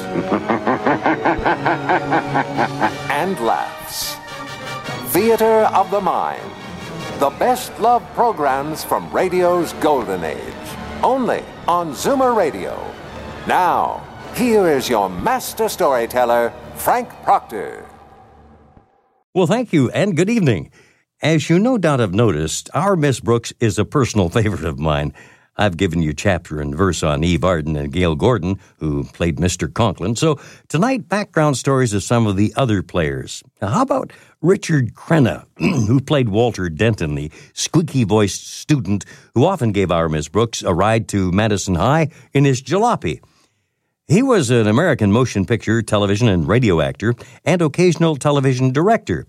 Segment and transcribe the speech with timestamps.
[3.10, 4.16] and laughs.
[5.12, 6.50] Theater of the Mind.
[7.18, 10.54] The best love programs from radio's golden age.
[11.02, 12.76] Only on Zoomer Radio.
[13.46, 17.86] Now, here is your master storyteller, Frank Proctor.
[19.32, 20.70] Well, thank you and good evening.
[21.22, 25.14] As you no doubt have noticed, our Miss Brooks is a personal favorite of mine.
[25.58, 29.72] I've given you chapter and verse on Eve Arden and Gale Gordon, who played Mr.
[29.72, 30.16] Conklin.
[30.16, 30.38] So
[30.68, 33.42] tonight, background stories of some of the other players.
[33.62, 34.12] Now, how about
[34.42, 39.04] Richard Crenna, who played Walter Denton, the squeaky voiced student
[39.34, 43.20] who often gave our Miss Brooks a ride to Madison High in his jalopy?
[44.08, 49.26] He was an American motion picture, television, and radio actor and occasional television director.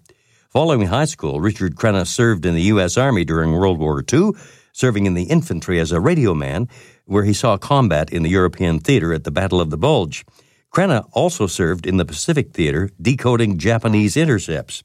[0.49, 2.97] Following high school, Richard Crenna served in the U.S.
[2.97, 4.31] Army during World War II,
[4.77, 6.69] serving in the infantry as a radio man,
[7.05, 10.23] where he saw combat in the European theater at the Battle of the Bulge.
[10.71, 14.83] Crenna also served in the Pacific Theater, decoding Japanese intercepts.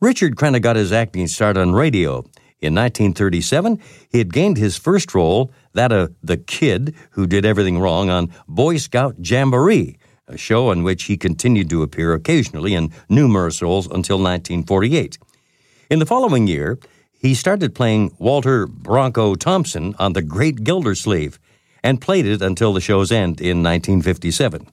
[0.00, 2.18] Richard Crenna got his acting start on radio.
[2.60, 7.80] In 1937, he had gained his first role that of the kid who did everything
[7.80, 9.98] wrong on Boy Scout Jamboree,
[10.28, 15.18] a show on which he continued to appear occasionally in numerous roles until 1948.
[15.90, 16.78] In the following year,
[17.24, 21.38] he started playing Walter Bronco Thompson on The Great Gildersleeve
[21.82, 24.68] and played it until the show's end in 1957.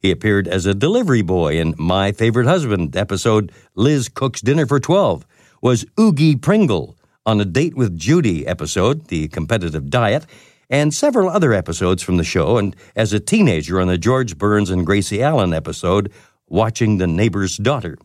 [0.00, 4.80] He appeared as a delivery boy in My Favorite Husband episode Liz Cooks Dinner for
[4.80, 5.24] 12,
[5.62, 10.26] was Oogie Pringle on a Date with Judy episode, The Competitive Diet,
[10.68, 14.70] and several other episodes from the show, and as a teenager on the George Burns
[14.70, 16.10] and Gracie Allen episode,
[16.48, 17.96] Watching the Neighbor's Daughter.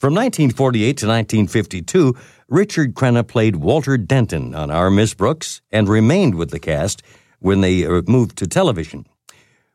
[0.00, 2.16] From 1948 to 1952,
[2.48, 7.02] Richard Crenna played Walter Denton on Our Miss Brooks and remained with the cast
[7.38, 9.04] when they uh, moved to television.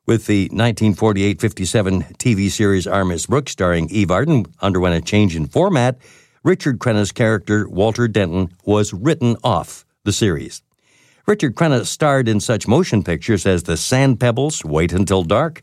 [0.08, 5.36] With the 1948 57 TV series Our Miss Brooks starring Eve Arden underwent a change
[5.36, 6.00] in format,
[6.44, 10.64] Richard Crenna's character, Walter Denton, was written off the series.
[11.28, 15.62] Richard Crenna starred in such motion pictures as The Sand Pebbles, Wait Until Dark,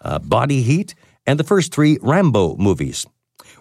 [0.00, 0.94] uh, Body Heat,
[1.26, 3.04] and the first three Rambo movies.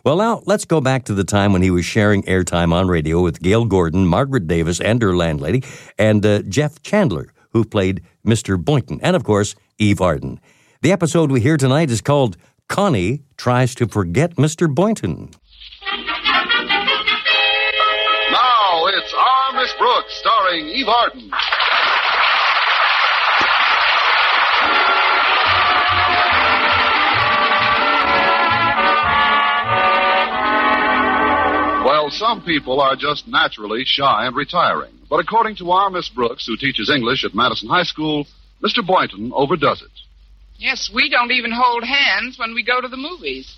[0.06, 3.24] Well, now let's go back to the time when he was sharing airtime on radio
[3.24, 5.64] with Gale Gordon, Margaret Davis, and her landlady,
[5.98, 8.64] and uh, Jeff Chandler, who played Mr.
[8.64, 10.40] Boynton, and of course, Eve Arden.
[10.84, 12.38] The episode we hear tonight is called
[12.70, 14.72] Connie Tries to Forget Mr.
[14.72, 15.32] Boynton.
[18.32, 21.32] Now it's Our Miss Brooks, starring Eve Arden.
[32.06, 34.94] Well, some people are just naturally shy and retiring.
[35.10, 38.28] But according to our Miss Brooks, who teaches English at Madison High School,
[38.64, 38.86] Mr.
[38.86, 39.90] Boynton overdoes it.
[40.60, 43.56] Yes, we don't even hold hands when we go to the movies.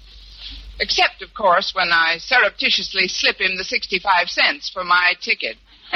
[0.79, 5.57] Except, of course, when I surreptitiously slip him the 65 cents for my ticket.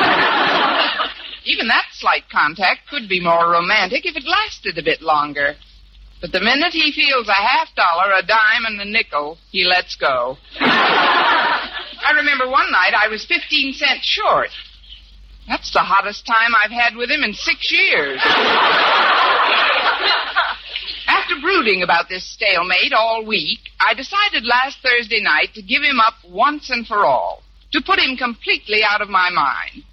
[1.46, 5.56] even that slight contact could be more romantic if it lasted a bit longer.
[6.20, 9.96] But the minute he feels a half dollar, a dime, and a nickel, he lets
[9.96, 10.38] go.
[12.04, 14.50] I remember one night I was 15 cents short.
[15.48, 18.20] That's the hottest time I've had with him in six years.
[21.08, 26.00] After brooding about this stalemate all week, I decided last Thursday night to give him
[26.00, 29.84] up once and for all, to put him completely out of my mind.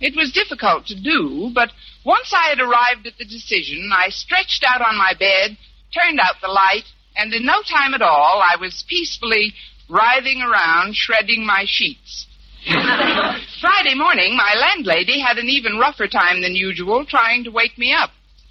[0.00, 1.70] It was difficult to do, but
[2.04, 5.56] once I had arrived at the decision, I stretched out on my bed,
[5.94, 6.84] turned out the light,
[7.16, 9.54] and in no time at all, I was peacefully
[9.88, 12.26] writhing around, shredding my sheets.
[12.66, 17.92] Friday morning, my landlady had an even rougher time than usual trying to wake me
[17.92, 18.10] up.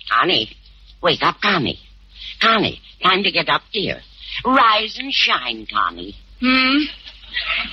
[0.09, 0.55] Connie,
[1.01, 1.79] wake up, Connie.
[2.41, 3.99] Connie, time to get up, dear.
[4.45, 6.15] Rise and shine, Connie.
[6.39, 6.83] Hmm?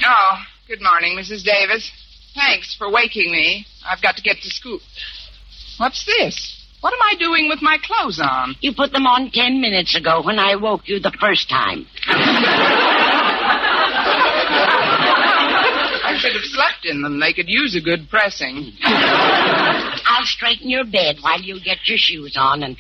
[0.05, 0.37] Oh,
[0.67, 1.45] good morning, Mrs.
[1.45, 1.91] Davis.
[2.35, 3.67] Thanks for waking me.
[3.87, 4.81] I've got to get to school.
[5.79, 6.59] What's this?
[6.81, 8.57] What am I doing with my clothes on?
[8.61, 11.87] You put them on ten minutes ago when I woke you the first time.
[16.05, 17.21] I should have slept in them.
[17.21, 18.73] They could use a good pressing.
[18.83, 22.77] I'll straighten your bed while you get your shoes on, and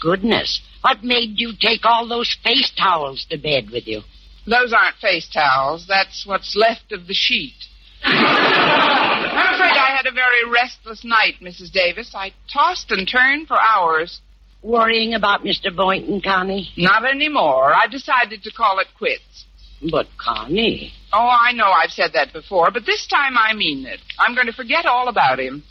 [0.00, 4.02] goodness, What made you take all those face towels to bed with you?
[4.46, 5.86] Those aren't face towels.
[5.88, 7.54] That's what's left of the sheet.
[8.04, 11.72] I'm afraid I had a very restless night, Mrs.
[11.72, 12.12] Davis.
[12.14, 14.20] I tossed and turned for hours.
[14.62, 15.74] Worrying about Mr.
[15.74, 16.70] Boynton, Connie?
[16.76, 17.74] Not anymore.
[17.74, 19.43] I decided to call it quits.
[19.90, 20.92] But, Connie.
[21.12, 24.00] Oh, I know I've said that before, but this time I mean it.
[24.18, 25.62] I'm going to forget all about him.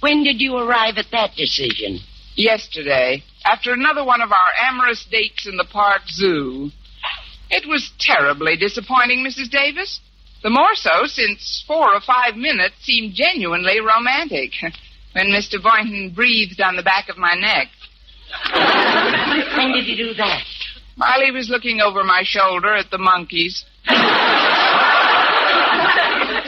[0.00, 2.00] When did you arrive at that decision?
[2.36, 6.70] Yesterday, after another one of our amorous dates in the park zoo.
[7.50, 9.50] It was terribly disappointing, Mrs.
[9.50, 10.00] Davis.
[10.42, 14.52] The more so since four or five minutes seemed genuinely romantic
[15.12, 15.62] when Mr.
[15.62, 17.68] Boynton breathed on the back of my neck.
[19.56, 20.42] when did you do that?
[20.96, 23.64] While he was looking over my shoulder at the monkeys.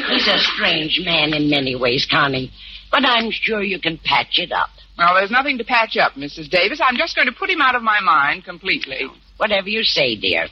[0.08, 2.52] He's a strange man in many ways, Connie,
[2.90, 4.70] but I'm sure you can patch it up.
[4.96, 6.48] Well, there's nothing to patch up, Mrs.
[6.48, 6.81] Davis.
[6.82, 9.08] I'm just going to put him out of my mind completely.
[9.37, 10.48] Whatever you say, dear.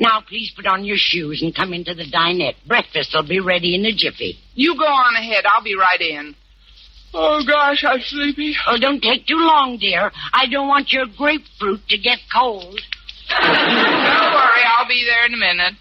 [0.00, 2.56] Now, please put on your shoes and come into the dinette.
[2.66, 4.36] Breakfast will be ready in a jiffy.
[4.54, 5.44] You go on ahead.
[5.46, 6.34] I'll be right in.
[7.14, 8.54] Oh, gosh, I'm sleepy.
[8.66, 10.10] Oh, don't take too long, dear.
[10.34, 12.80] I don't want your grapefruit to get cold.
[13.28, 14.62] Don't worry.
[14.76, 15.74] I'll be there in a minute.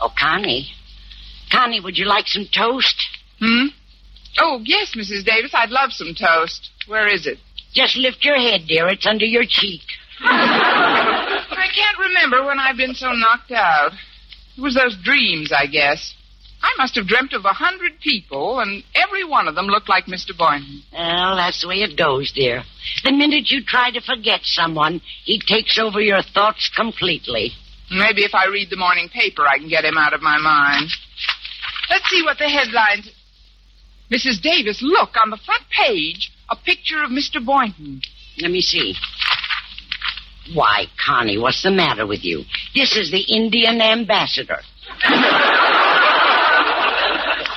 [0.00, 0.68] Oh, Connie.
[1.52, 2.96] Connie, would you like some toast?
[3.38, 3.66] Hmm?
[4.38, 5.24] Oh, yes, Mrs.
[5.24, 5.52] Davis.
[5.54, 6.70] I'd love some toast.
[6.86, 7.38] Where is it?
[7.74, 8.88] Just lift your head, dear.
[8.88, 9.82] It's under your cheek.
[10.22, 13.92] I can't remember when I've been so knocked out.
[14.56, 16.14] It was those dreams, I guess.
[16.62, 20.04] I must have dreamt of a hundred people, and every one of them looked like
[20.06, 20.36] Mr.
[20.36, 20.82] Boynton.
[20.92, 22.64] Well, that's the way it goes, dear.
[23.02, 27.52] The minute you try to forget someone, he takes over your thoughts completely.
[27.90, 30.90] Maybe if I read the morning paper, I can get him out of my mind.
[31.88, 33.10] Let's see what the headlines.
[34.10, 34.42] Mrs.
[34.42, 37.44] Davis, look, on the front page, a picture of Mr.
[37.44, 38.02] Boynton.
[38.40, 38.94] Let me see.
[40.52, 42.44] Why, Connie, what's the matter with you?
[42.74, 44.58] This is the Indian ambassador.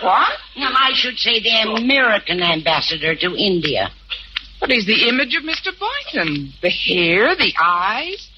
[0.03, 0.37] What?
[0.57, 3.89] Well, I should say the American ambassador to India.
[4.59, 5.71] But he's the image of Mr.
[5.77, 6.53] Boynton.
[6.61, 8.29] The hair, the eyes.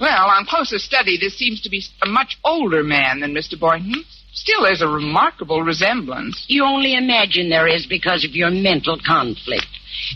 [0.00, 3.58] Well, on closer study, this seems to be a much older man than Mr.
[3.58, 4.04] Boynton.
[4.32, 6.44] Still, there's a remarkable resemblance.
[6.48, 9.66] You only imagine there is because of your mental conflict.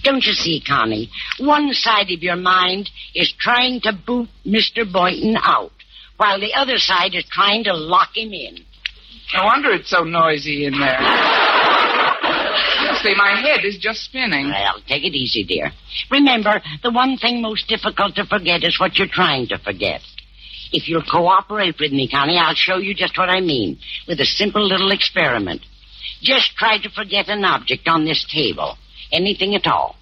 [0.03, 1.11] Don't you see, Connie?
[1.38, 4.91] One side of your mind is trying to boot Mr.
[4.91, 5.73] Boynton out,
[6.17, 8.65] while the other side is trying to lock him in.
[9.32, 10.99] No wonder it's so noisy in there.
[12.79, 14.49] Honestly, my head is just spinning.
[14.50, 15.73] Well, take it easy, dear.
[16.11, 20.00] Remember, the one thing most difficult to forget is what you're trying to forget.
[20.73, 23.79] If you'll cooperate with me, Connie, I'll show you just what I mean
[24.09, 25.62] with a simple little experiment.
[26.21, 28.76] Just try to forget an object on this table.
[29.12, 29.97] Anything at all.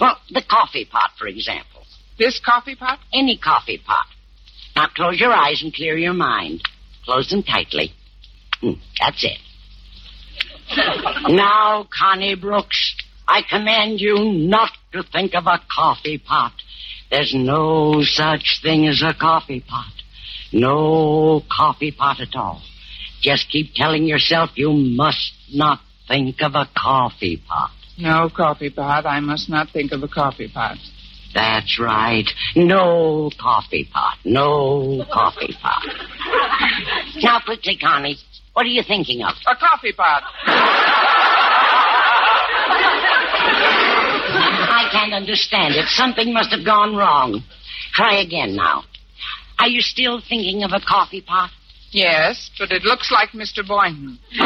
[0.00, 1.82] Well, the coffee pot, for example.
[2.18, 2.98] This coffee pot?
[3.12, 4.06] Any coffee pot.
[4.74, 6.62] Now close your eyes and clear your mind.
[7.04, 7.92] Close them tightly.
[8.60, 9.38] Hmm, that's it.
[11.28, 12.96] now, Connie Brooks,
[13.28, 16.52] I command you not to think of a coffee pot.
[17.10, 19.92] There's no such thing as a coffee pot.
[20.52, 22.62] No coffee pot at all.
[23.20, 27.70] Just keep telling yourself you must not think of a coffee pot.
[27.98, 29.06] No coffee pot.
[29.06, 30.78] I must not think of a coffee pot.
[31.34, 32.28] That's right.
[32.54, 34.18] No coffee pot.
[34.24, 35.82] No coffee pot.
[37.16, 38.16] now, quickly, Connie,
[38.56, 39.34] what are you thinking of?
[39.46, 40.22] A coffee pot.
[44.72, 45.86] I can't understand it.
[45.88, 47.44] Something must have gone wrong.
[47.92, 48.84] Try again now.
[49.58, 51.50] Are you still thinking of a coffee pot?
[51.90, 53.60] Yes, but it looks like Mr.
[53.66, 54.18] Boynton.
[54.34, 54.42] the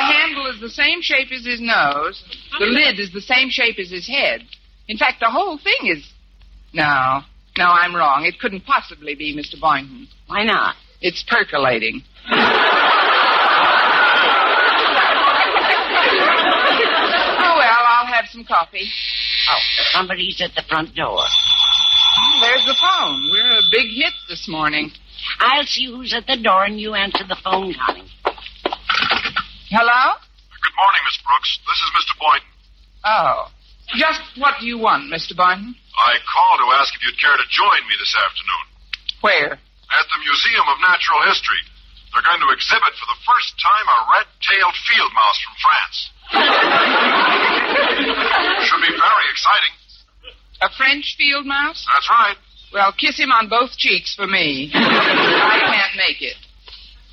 [0.00, 2.22] handle is the same shape as his nose.
[2.60, 4.42] The lid is the same shape as his head.
[4.86, 6.08] In fact, the whole thing is.
[6.72, 7.22] No.
[7.58, 8.26] No, I'm wrong.
[8.26, 9.60] It couldn't possibly be Mr.
[9.60, 10.06] Boynton.
[10.28, 10.76] Why not?
[11.00, 12.02] It's percolating.
[12.24, 12.36] oh,
[17.60, 18.88] well, I'll have some coffee.
[19.50, 19.58] Oh,
[19.92, 21.18] somebody's at the front door.
[21.18, 23.28] Oh, there's the phone.
[23.30, 24.90] We're a big hit this morning.
[25.40, 28.08] I'll see who's at the door and you answer the phone, Connie.
[29.70, 30.02] Hello?
[30.62, 31.58] Good morning, Miss Brooks.
[31.66, 32.14] This is Mr.
[32.20, 32.52] Boynton.
[33.04, 33.50] Oh.
[33.96, 35.36] Just what do you want, Mr.
[35.36, 35.74] Boynton?
[35.94, 38.64] I called to ask if you'd care to join me this afternoon.
[39.20, 39.52] Where?
[39.60, 41.60] At the Museum of Natural History.
[42.12, 45.96] They're going to exhibit for the first time a red-tailed field mouse from France.
[48.64, 49.74] Should be very exciting.
[50.62, 51.84] A French field mouse?
[51.92, 52.36] That's right.
[52.72, 54.70] Well, kiss him on both cheeks for me.
[54.74, 56.36] I can't make it.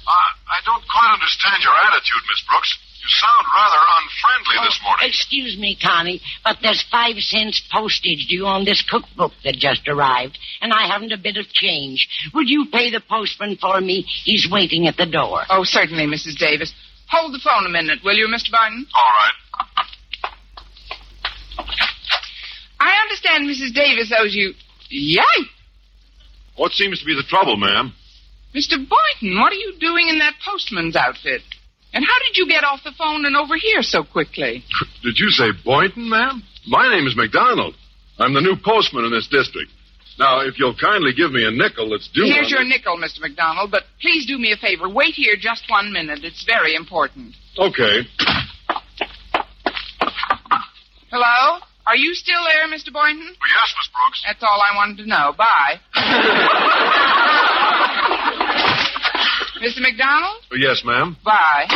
[0.08, 2.78] Uh, I don't quite understand your attitude, Miss Brooks.
[3.02, 5.10] You sound rather unfriendly this morning.
[5.10, 10.38] Excuse me, Connie, but there's five cents postage due on this cookbook that just arrived,
[10.62, 12.08] and I haven't a bit of change.
[12.34, 14.06] Would you pay the postman for me?
[14.24, 15.44] He's waiting at the door.
[15.50, 16.38] Oh, certainly, Mrs.
[16.38, 16.74] Davis.
[17.10, 18.52] Hold the phone a minute, will you, Mr.
[18.52, 18.86] Boynton?
[18.94, 19.86] All right.
[22.80, 23.74] I understand Mrs.
[23.74, 24.54] Davis owes you.
[24.90, 25.24] Yay!
[26.56, 27.94] What seems to be the trouble, ma'am?
[28.56, 28.76] Mr.
[28.78, 31.42] Boynton, what are you doing in that postman's outfit?
[31.94, 34.64] And how did you get off the phone and over here so quickly?
[35.04, 36.44] Did you say Boynton, ma'am?
[36.68, 37.76] My name is McDonald.
[38.20, 39.72] I'm the new postman in this district.
[40.20, 42.26] Now, if you'll kindly give me a nickel that's due.
[42.26, 43.22] Here's your the- nickel, Mr.
[43.22, 44.88] McDonald, but please do me a favor.
[44.90, 46.20] Wait here just one minute.
[46.24, 47.36] It's very important.
[47.58, 48.02] Okay.
[51.12, 51.60] Hello?
[51.86, 52.94] Are you still there, Mr.
[52.94, 53.28] Boynton?
[53.28, 54.24] Oh, yes, Miss Brooks.
[54.26, 55.34] That's all I wanted to know.
[55.38, 55.82] Bye.
[59.62, 59.82] Mr.
[59.82, 60.38] McDonald?
[60.54, 61.18] Oh, yes, ma'am.
[61.26, 61.66] Bye.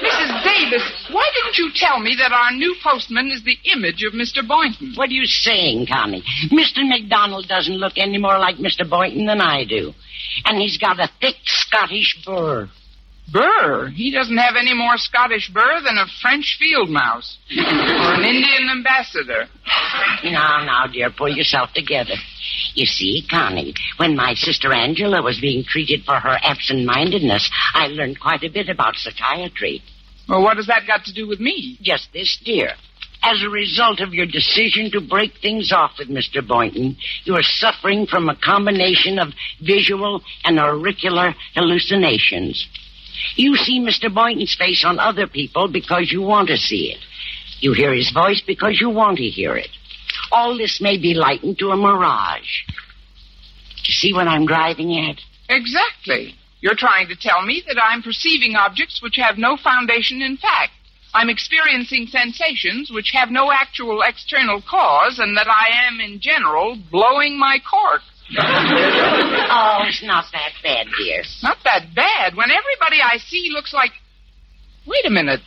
[0.00, 0.32] Mrs.
[0.44, 4.42] Davis, why didn't you tell me that our new postman is the image of Mr.
[4.46, 4.94] Boynton?
[4.94, 6.22] What are you saying, Connie?
[6.50, 6.88] Mr.
[6.88, 8.88] McDonald doesn't look any more like Mr.
[8.88, 9.92] Boynton than I do.
[10.46, 12.70] And he's got a thick Scottish burr.
[13.32, 13.88] Burr.
[13.88, 18.68] He doesn't have any more Scottish burr than a French field mouse or an Indian
[18.70, 19.46] ambassador.
[20.24, 22.14] Now, now, dear, pull yourself together.
[22.74, 28.20] You see, Connie, when my sister Angela was being treated for her absent-mindedness, I learned
[28.20, 29.82] quite a bit about psychiatry.
[30.28, 31.78] Well, what has that got to do with me?
[31.82, 32.72] Just this, dear.
[33.22, 36.46] As a result of your decision to break things off with Mr.
[36.46, 39.28] Boynton, you are suffering from a combination of
[39.60, 42.66] visual and auricular hallucinations.
[43.36, 44.12] You see Mr.
[44.12, 46.98] Boynton's face on other people because you want to see it.
[47.60, 49.68] You hear his voice because you want to hear it.
[50.32, 52.64] All this may be likened to a mirage.
[53.84, 55.16] You see what I'm driving at?
[55.48, 56.34] Exactly.
[56.60, 60.72] You're trying to tell me that I'm perceiving objects which have no foundation in fact.
[61.12, 66.78] I'm experiencing sensations which have no actual external cause, and that I am, in general,
[66.90, 68.02] blowing my cork.
[69.52, 71.22] Oh, it's not that bad, dear.
[71.42, 72.36] Not that bad.
[72.36, 73.90] When everybody I see looks like.
[74.86, 75.40] Wait a minute.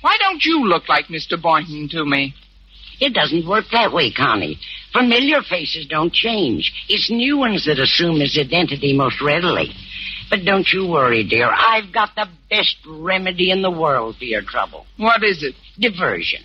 [0.00, 1.40] Why don't you look like Mr.
[1.40, 2.34] Boynton to me?
[3.00, 4.58] It doesn't work that way, Connie.
[4.92, 6.72] Familiar faces don't change.
[6.88, 9.72] It's new ones that assume his identity most readily.
[10.30, 11.50] But don't you worry, dear.
[11.50, 14.86] I've got the best remedy in the world for your trouble.
[14.96, 15.54] What is it?
[15.78, 16.42] Diversion.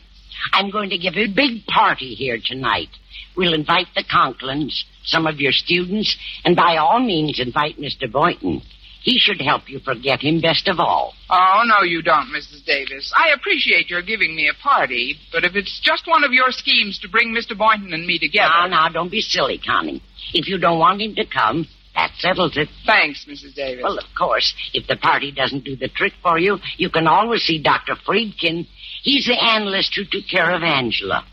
[0.51, 2.89] I'm going to give a big party here tonight.
[3.35, 8.11] We'll invite the Conklins, some of your students, and by all means invite Mr.
[8.11, 8.61] Boynton.
[9.05, 11.13] He should help you forget him best of all.
[11.29, 12.65] Oh, no, you don't, Mrs.
[12.65, 13.13] Davis.
[13.15, 16.97] I appreciate your giving me a party, but if it's just one of your schemes
[16.99, 17.55] to bring Mr.
[17.55, 18.49] Boynton and me together.
[18.49, 20.01] Now, now, don't be silly, Connie.
[20.33, 22.67] If you don't want him to come, that settles it.
[22.87, 23.53] Thanks, Mrs.
[23.53, 23.83] Davis.
[23.83, 27.43] Well, of course, if the party doesn't do the trick for you, you can always
[27.43, 27.93] see Dr.
[28.07, 28.65] Friedkin.
[29.03, 31.23] He's the analyst who took care of Angela.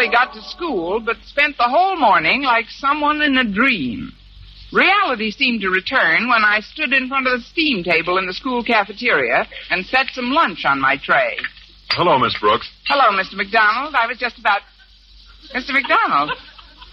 [0.00, 4.12] Finally got to school, but spent the whole morning like someone in a dream.
[4.72, 8.32] Reality seemed to return when I stood in front of the steam table in the
[8.32, 11.36] school cafeteria and set some lunch on my tray.
[11.90, 12.70] Hello, Miss Brooks.
[12.86, 13.34] Hello, Mr.
[13.34, 13.94] McDonald.
[13.94, 14.62] I was just about.
[15.54, 15.72] Mr.
[15.72, 16.30] McDonald,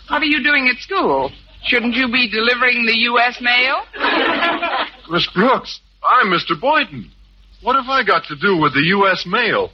[0.09, 1.31] what are you doing at school?
[1.65, 3.37] Shouldn't you be delivering the U.S.
[3.39, 3.83] mail?
[5.11, 6.59] Miss Brooks, I'm Mr.
[6.59, 7.11] Boynton.
[7.61, 9.25] What have I got to do with the U.S.
[9.27, 9.69] mail?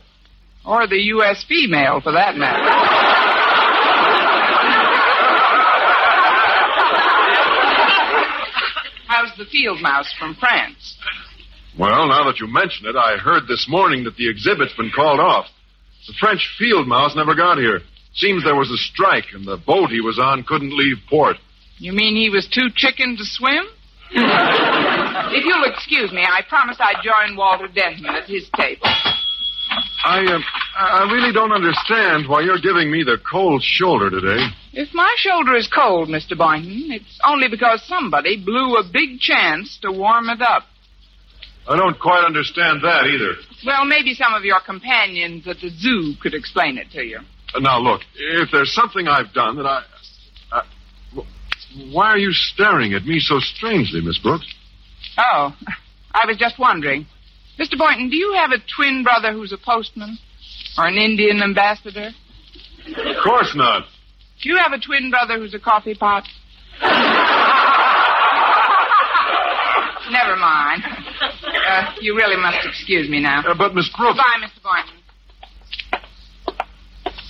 [0.65, 1.43] Or the U.S.
[1.47, 3.03] female, for that matter.
[9.13, 10.97] How's the field mouse from France?
[11.77, 15.19] Well, now that you mention it, I heard this morning that the exhibit's been called
[15.19, 15.45] off.
[16.07, 17.81] The French field mouse never got here.
[18.13, 21.37] Seems there was a strike, and the boat he was on couldn't leave port.
[21.77, 23.65] You mean he was too chicken to swim?
[24.11, 28.87] if you'll excuse me, I promised I'd join Walter Denton at his table.
[30.05, 30.39] I, uh,
[30.77, 34.47] I really don't understand why you're giving me the cold shoulder today.
[34.73, 36.37] If my shoulder is cold, Mr.
[36.37, 40.63] Boynton, it's only because somebody blew a big chance to warm it up.
[41.67, 43.35] I don't quite understand that either.
[43.65, 47.19] Well, maybe some of your companions at the zoo could explain it to you.
[47.55, 49.83] Uh, now, look, if there's something I've done that I.
[50.51, 50.63] I
[51.91, 54.45] why are you staring at me so strangely, Miss Brooks?
[55.17, 55.55] Oh,
[56.13, 57.07] I was just wondering.
[57.59, 57.77] Mr.
[57.77, 60.17] Boynton, do you have a twin brother who's a postman?
[60.77, 62.09] Or an Indian ambassador?
[62.87, 63.83] Of course not.
[64.41, 66.23] Do you have a twin brother who's a coffee pot?
[70.11, 70.83] Never mind.
[71.67, 73.41] Uh, you really must excuse me now.
[73.47, 74.19] Uh, but, Miss Brooks.
[74.19, 74.61] Goodbye, Mr.
[74.63, 74.99] Boynton.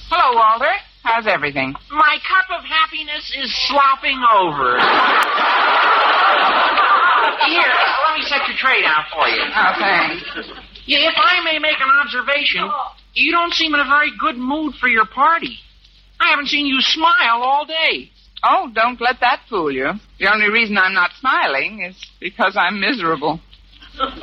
[0.09, 0.73] Hello, Walter.
[1.03, 1.73] How's everything?
[1.91, 4.79] My cup of happiness is slopping over.
[7.47, 7.73] Here,
[8.07, 9.41] let me set your tray down for you.
[9.41, 10.23] Oh, thanks.
[10.85, 12.69] Yeah, if I may make an observation,
[13.13, 15.57] you don't seem in a very good mood for your party.
[16.19, 18.11] I haven't seen you smile all day.
[18.43, 19.91] Oh, don't let that fool you.
[20.19, 23.39] The only reason I'm not smiling is because I'm miserable.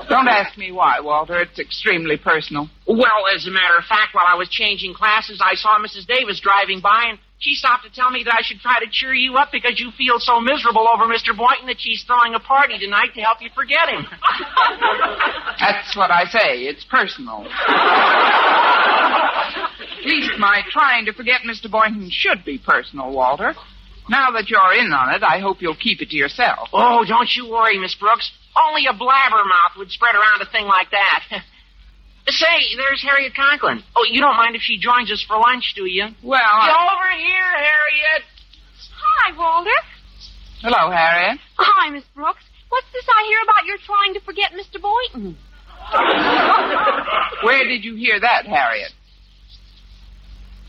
[0.09, 1.40] Don't ask me why, Walter.
[1.40, 2.69] It's extremely personal.
[2.87, 6.07] Well, as a matter of fact, while I was changing classes, I saw Mrs.
[6.07, 9.14] Davis driving by, and she stopped to tell me that I should try to cheer
[9.14, 11.35] you up because you feel so miserable over Mr.
[11.37, 14.04] Boynton that she's throwing a party tonight to help you forget him.
[15.59, 16.68] That's what I say.
[16.68, 17.47] It's personal.
[20.00, 21.70] At least my trying to forget Mr.
[21.70, 23.54] Boynton should be personal, Walter.
[24.11, 26.68] Now that you're in on it, I hope you'll keep it to yourself.
[26.75, 28.30] oh, don't you worry, Miss Brooks.
[28.54, 31.25] Only a blabbermouth would spread around a thing like that.
[32.28, 33.82] Say, there's Harriet Conklin.
[33.96, 36.04] Oh, you don't mind if she joins us for lunch, do you?
[36.22, 36.44] Well, Get
[36.76, 38.22] I- over here, Harriet.
[39.02, 39.70] Hi, Walter.
[40.62, 41.38] hello, Harriet.
[41.58, 42.44] Hi, Miss Brooks.
[42.68, 44.80] What's this I hear about your trying to forget Mr.
[44.80, 45.36] Boynton?
[47.44, 48.92] Where did you hear that, Harriet?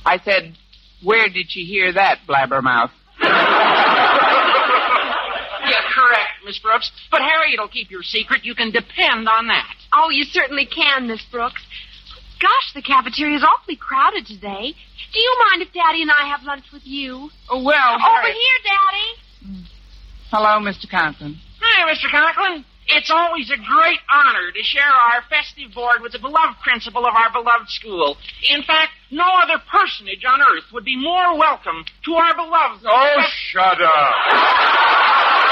[0.04, 0.56] I said,
[1.04, 2.90] where did she hear that, blabbermouth?
[6.42, 6.92] Yeah, correct, Miss Brooks.
[7.10, 8.44] But Harriet'll keep your secret.
[8.46, 9.76] You can depend on that.
[9.94, 11.62] Oh, you certainly can, Miss Brooks.
[12.40, 14.74] Gosh, the cafeteria's awfully crowded today.
[15.14, 17.30] Do you mind if Daddy and I have lunch with you?
[17.50, 19.68] Oh, well, Over here, Daddy.
[20.32, 20.90] Hello, Mr.
[20.90, 21.38] Conklin.
[21.62, 22.10] Hi, Mr.
[22.10, 22.66] Conklin.
[22.88, 27.14] It's always a great honor to share our festive board with the beloved principal of
[27.14, 28.18] our beloved school.
[28.50, 32.84] In fact, no other personage on earth would be more welcome to our beloved.
[32.90, 33.22] Oh,
[33.52, 34.16] shut up.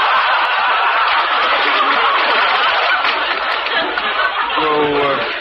[4.60, 5.40] So, uh,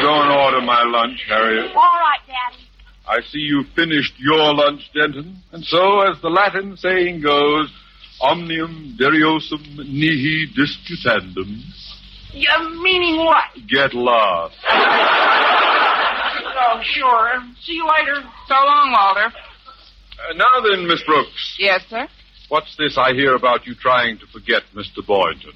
[0.00, 1.70] go and order my lunch, Harriet.
[1.74, 2.64] All right, Daddy.
[3.08, 5.36] I see you finished your lunch, Denton.
[5.52, 7.72] And so, as the Latin saying goes,
[8.20, 11.62] omnium deriosum nihi disputandum.
[12.32, 13.44] Yeah, meaning what?
[13.68, 14.54] Get lost.
[16.62, 17.42] Oh, sure.
[17.62, 18.22] See you later.
[18.46, 19.26] So long, Walter.
[19.26, 22.06] Uh, now then, Miss Brooks, Yes, sir?
[22.48, 25.04] what's this I hear about you trying to forget Mr.
[25.04, 25.52] Boynton?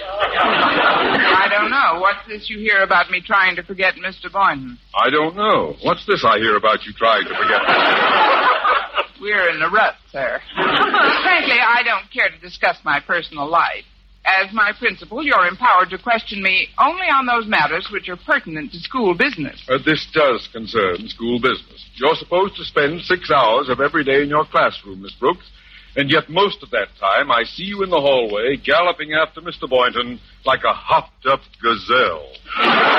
[0.00, 2.00] I don't know.
[2.00, 4.30] What's this you hear about me trying to forget Mr.
[4.32, 4.78] Boynton?
[4.94, 5.76] I don't know.
[5.82, 7.60] What's this I hear about you trying to forget?
[9.20, 10.40] We're in a rut, sir.
[10.54, 13.84] Frankly, I don't care to discuss my personal life.
[14.24, 18.72] As my principal, you're empowered to question me only on those matters which are pertinent
[18.72, 19.64] to school business.
[19.68, 21.88] Uh, this does concern school business.
[21.94, 25.50] You're supposed to spend six hours of every day in your classroom, Miss Brooks,
[25.98, 29.68] and yet most of that time I see you in the hallway galloping after Mr.
[29.68, 32.30] Boynton like a hopped up gazelle.
[32.56, 32.94] Uh,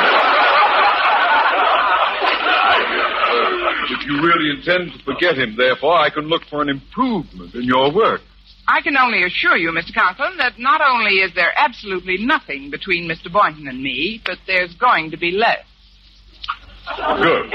[3.90, 7.64] if you really intend to forget him, therefore, I can look for an improvement in
[7.64, 8.22] your work.
[8.68, 9.94] I can only assure you, Mr.
[9.94, 13.32] Conklin, that not only is there absolutely nothing between Mr.
[13.32, 15.64] Boynton and me, but there's going to be less.
[17.18, 17.54] Good.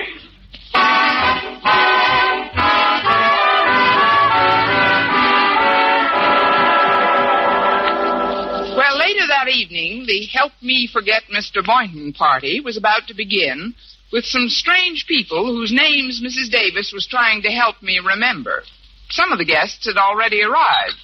[9.55, 11.65] Evening, the Help Me Forget Mr.
[11.65, 13.75] Boynton party was about to begin
[14.13, 16.51] with some strange people whose names Mrs.
[16.51, 18.63] Davis was trying to help me remember.
[19.11, 20.97] Some of the guests had already arrived.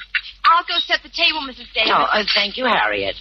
[0.44, 1.72] I'll go set the table, Mrs.
[1.74, 1.92] Davis.
[1.92, 3.16] Oh, uh, thank you, Harriet.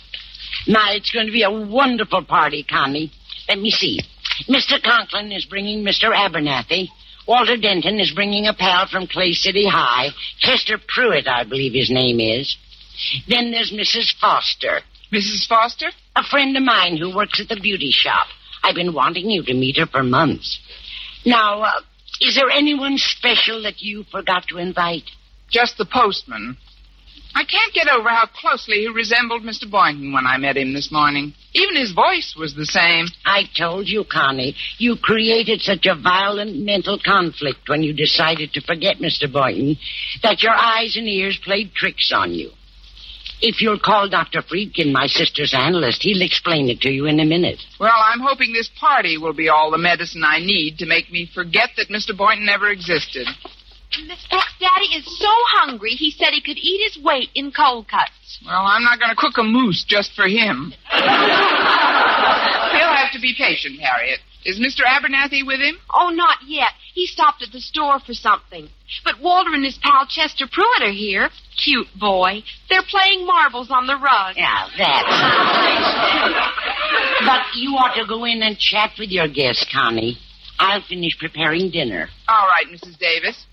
[0.67, 3.11] Now, it's going to be a wonderful party, Connie.
[3.47, 3.99] Let me see.
[4.47, 4.81] Mr.
[4.81, 6.13] Conklin is bringing Mr.
[6.15, 6.87] Abernathy.
[7.27, 10.09] Walter Denton is bringing a pal from Clay City High.
[10.39, 12.57] Chester Pruitt, I believe his name is.
[13.27, 14.13] Then there's Mrs.
[14.19, 15.47] Foster, Mrs.
[15.47, 15.89] Foster?
[16.19, 18.27] a friend of mine who works at the beauty shop.
[18.61, 20.59] I've been wanting you to meet her for months.
[21.25, 21.71] Now, uh,
[22.19, 25.09] is there anyone special that you forgot to invite?
[25.49, 26.57] Just the postman.
[27.35, 29.69] I can't get over how closely he resembled Mr.
[29.69, 31.33] Boynton when I met him this morning.
[31.53, 33.05] Even his voice was the same.
[33.23, 38.61] I told you, Connie, you created such a violent mental conflict when you decided to
[38.61, 39.31] forget Mr.
[39.31, 39.77] Boynton
[40.23, 42.51] that your eyes and ears played tricks on you.
[43.41, 44.41] If you'll call Dr.
[44.41, 47.59] Friedkin, my sister's analyst, he'll explain it to you in a minute.
[47.79, 51.29] Well, I'm hoping this party will be all the medicine I need to make me
[51.33, 52.15] forget that Mr.
[52.15, 53.27] Boynton ever existed.
[54.07, 57.87] Miss Brooks' daddy is so hungry, he said he could eat his weight in cold
[57.87, 58.39] cuts.
[58.45, 60.73] Well, I'm not going to cook a moose just for him.
[60.91, 61.01] He'll
[62.93, 64.19] have to be patient, Harriet.
[64.45, 64.85] Is Mr.
[64.85, 65.77] Abernathy with him?
[65.93, 66.71] Oh, not yet.
[66.93, 68.69] He stopped at the store for something.
[69.03, 71.29] But Walter and his pal Chester Pruitt are here.
[71.63, 72.41] Cute boy.
[72.69, 74.35] They're playing marbles on the rug.
[74.37, 76.51] Yeah, that's nice.
[77.25, 80.17] But you ought to go in and chat with your guest, Connie.
[80.59, 82.09] I'll finish preparing dinner.
[82.27, 82.97] All right, Mrs.
[82.97, 83.45] Davis.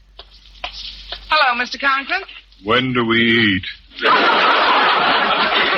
[1.29, 1.81] Hello, Mr.
[1.81, 2.23] Conklin.
[2.65, 3.67] When do we eat?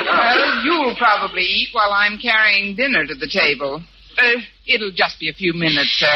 [0.09, 3.81] Well, you'll probably eat while I'm carrying dinner to the table.
[4.17, 6.15] Uh, it'll just be a few minutes, sir.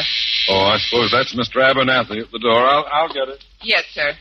[0.49, 1.61] Oh, I suppose that's Mr.
[1.61, 2.65] Abernathy at the door.
[2.67, 3.43] I'll, I'll get it.
[3.61, 4.13] Yes, sir.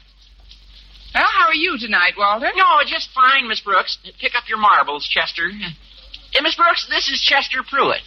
[1.14, 2.48] Well, how are you tonight, Walter?
[2.54, 3.98] No, just fine, Miss Brooks.
[4.20, 5.50] Pick up your marbles, Chester.
[5.52, 8.00] Uh, Miss Brooks, this is Chester Pruitt.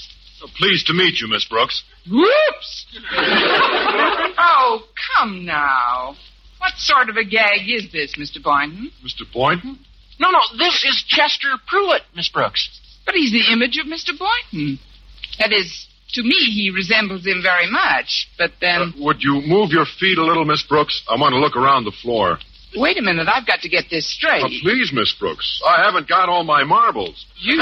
[0.43, 1.83] Oh, pleased to meet you, Miss Brooks.
[2.09, 2.85] Whoops!
[4.37, 4.83] oh,
[5.17, 6.15] come now.
[6.59, 8.41] What sort of a gag is this, Mr.
[8.41, 8.91] Boynton?
[9.03, 9.31] Mr.
[9.31, 9.79] Boynton?
[10.19, 12.69] No, no, this is Chester Pruitt, Miss Brooks.
[13.05, 14.17] But he's the image of Mr.
[14.17, 14.79] Boynton.
[15.39, 18.27] That is, to me, he resembles him very much.
[18.37, 21.03] But then, Uh, would you move your feet a little, Miss Brooks?
[21.09, 22.39] I want to look around the floor.
[22.75, 24.43] Wait a minute, I've got to get this straight.
[24.43, 25.61] Oh, please, Miss Brooks.
[25.67, 27.25] I haven't got all my marbles.
[27.39, 27.61] You.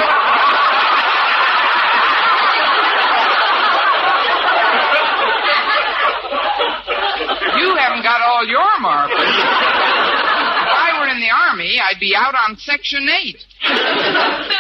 [7.57, 9.19] You haven't got all your marbles.
[9.19, 13.45] If I were in the army, I'd be out on Section 8.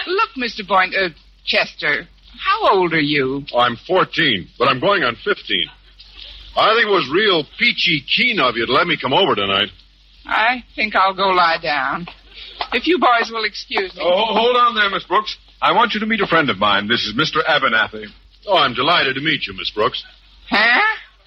[0.07, 0.67] Look, Mr.
[0.67, 2.07] Boynton, uh, Chester,
[2.39, 3.43] how old are you?
[3.57, 5.35] I'm 14, but I'm going on 15.
[6.55, 9.69] I think it was real peachy keen of you to let me come over tonight.
[10.25, 12.07] I think I'll go lie down.
[12.71, 14.01] If you boys will excuse me.
[14.03, 15.37] Oh, hold on there, Miss Brooks.
[15.61, 16.87] I want you to meet a friend of mine.
[16.87, 17.43] This is Mr.
[17.45, 18.07] Abernathy.
[18.47, 20.03] Oh, I'm delighted to meet you, Miss Brooks.
[20.49, 20.81] Huh?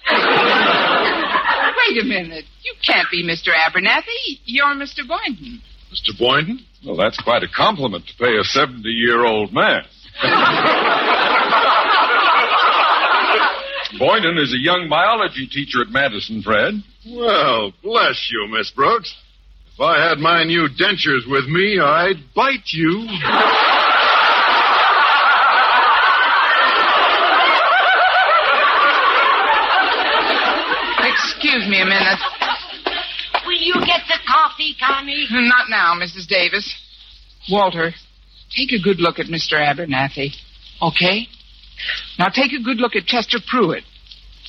[1.89, 2.45] Wait a minute.
[2.63, 3.49] You can't be Mr.
[3.49, 4.39] Abernathy.
[4.45, 5.07] You're Mr.
[5.07, 5.61] Boynton.
[5.91, 6.17] Mr.
[6.17, 6.65] Boynton?
[6.85, 9.83] Well, that's quite a compliment to pay a 70 year old man.
[13.97, 16.83] Boynton is a young biology teacher at Madison, Fred.
[17.09, 19.15] Well, bless you, Miss Brooks.
[19.73, 23.07] If I had my new dentures with me, I'd bite you.
[30.99, 32.19] Excuse me a minute.
[33.45, 35.27] Will you get the coffee, Connie?
[35.31, 36.27] Not now, Mrs.
[36.27, 36.75] Davis.
[37.49, 37.93] Walter,
[38.55, 39.53] take a good look at Mr.
[39.53, 40.31] Abernathy.
[40.81, 41.27] Okay?
[42.19, 43.83] Now take a good look at Chester Pruitt.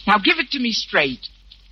[0.07, 1.21] Now give it to me straight.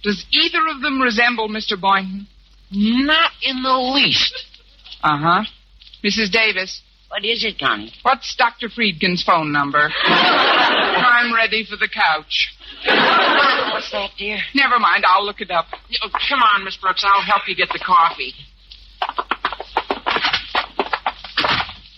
[0.03, 1.81] Does either of them resemble Mr.
[1.81, 2.27] Boynton?
[2.71, 4.35] Not in the least.
[5.03, 5.43] Uh huh.
[6.05, 6.31] Mrs.
[6.31, 7.93] Davis, What is it, Connie?
[8.03, 8.69] what's Dr.
[8.69, 9.91] Friedkin's phone number?
[10.05, 12.53] I'm ready for the couch.
[13.73, 14.39] What's that, dear?
[14.55, 15.67] Never mind, I'll look it up.
[16.03, 17.05] Oh, come on, Miss Brooks.
[17.07, 18.35] I'll help you get the coffee.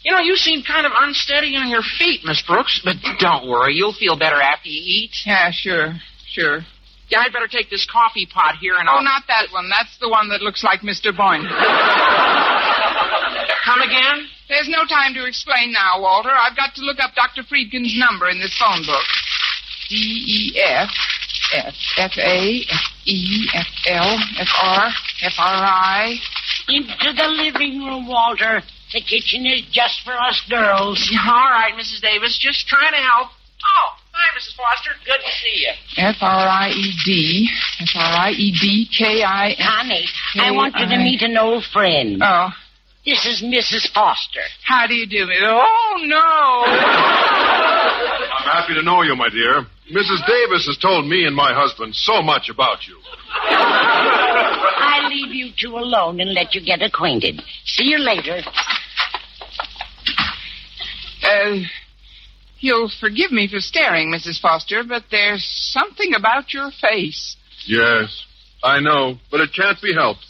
[0.09, 3.75] You know, you seem kind of unsteady on your feet, Miss Brooks, but don't worry.
[3.75, 5.11] You'll feel better after you eat.
[5.27, 6.61] Yeah, sure, sure.
[7.11, 9.05] Yeah, I'd better take this coffee pot here and Oh, I'll...
[9.05, 9.69] not that one.
[9.69, 11.15] That's the one that looks like Mr.
[11.15, 11.45] Boyne.
[13.69, 14.25] Come again?
[14.49, 16.31] There's no time to explain now, Walter.
[16.33, 17.43] I've got to look up Dr.
[17.43, 19.05] Friedkin's number in this phone book.
[19.91, 20.89] D E F
[21.53, 24.89] F F A F E F L F R
[25.21, 26.17] F R I.
[26.71, 28.63] Into the living room, Walter.
[28.93, 30.99] The kitchen is just for us girls.
[31.27, 32.01] All right, Mrs.
[32.01, 32.39] Davis.
[32.41, 33.29] Just trying to help.
[33.61, 34.55] Oh, hi, Mrs.
[34.57, 34.91] Foster.
[35.05, 35.73] Good to see you.
[35.99, 37.49] F R I E D
[37.81, 39.57] F R I E D K I N.
[39.59, 40.07] Connie,
[40.41, 42.23] I want you to meet an old friend.
[42.23, 42.49] Oh,
[43.05, 43.91] This is Mrs.
[43.93, 44.41] Foster.
[44.65, 45.43] how do you do it?
[45.43, 46.65] Oh no!
[48.39, 49.67] I'm happy to know you, my dear.
[49.93, 50.25] Mrs.
[50.27, 52.97] Davis has told me and my husband so much about you.
[53.31, 57.43] I leave you two alone and let you get acquainted.
[57.65, 58.41] See you later.
[61.29, 61.61] Uh,
[62.61, 64.41] you'll forgive me for staring, Mrs.
[64.41, 67.37] Foster, but there's something about your face.
[67.67, 68.25] Yes,
[68.63, 70.25] I know, but it can't be helped.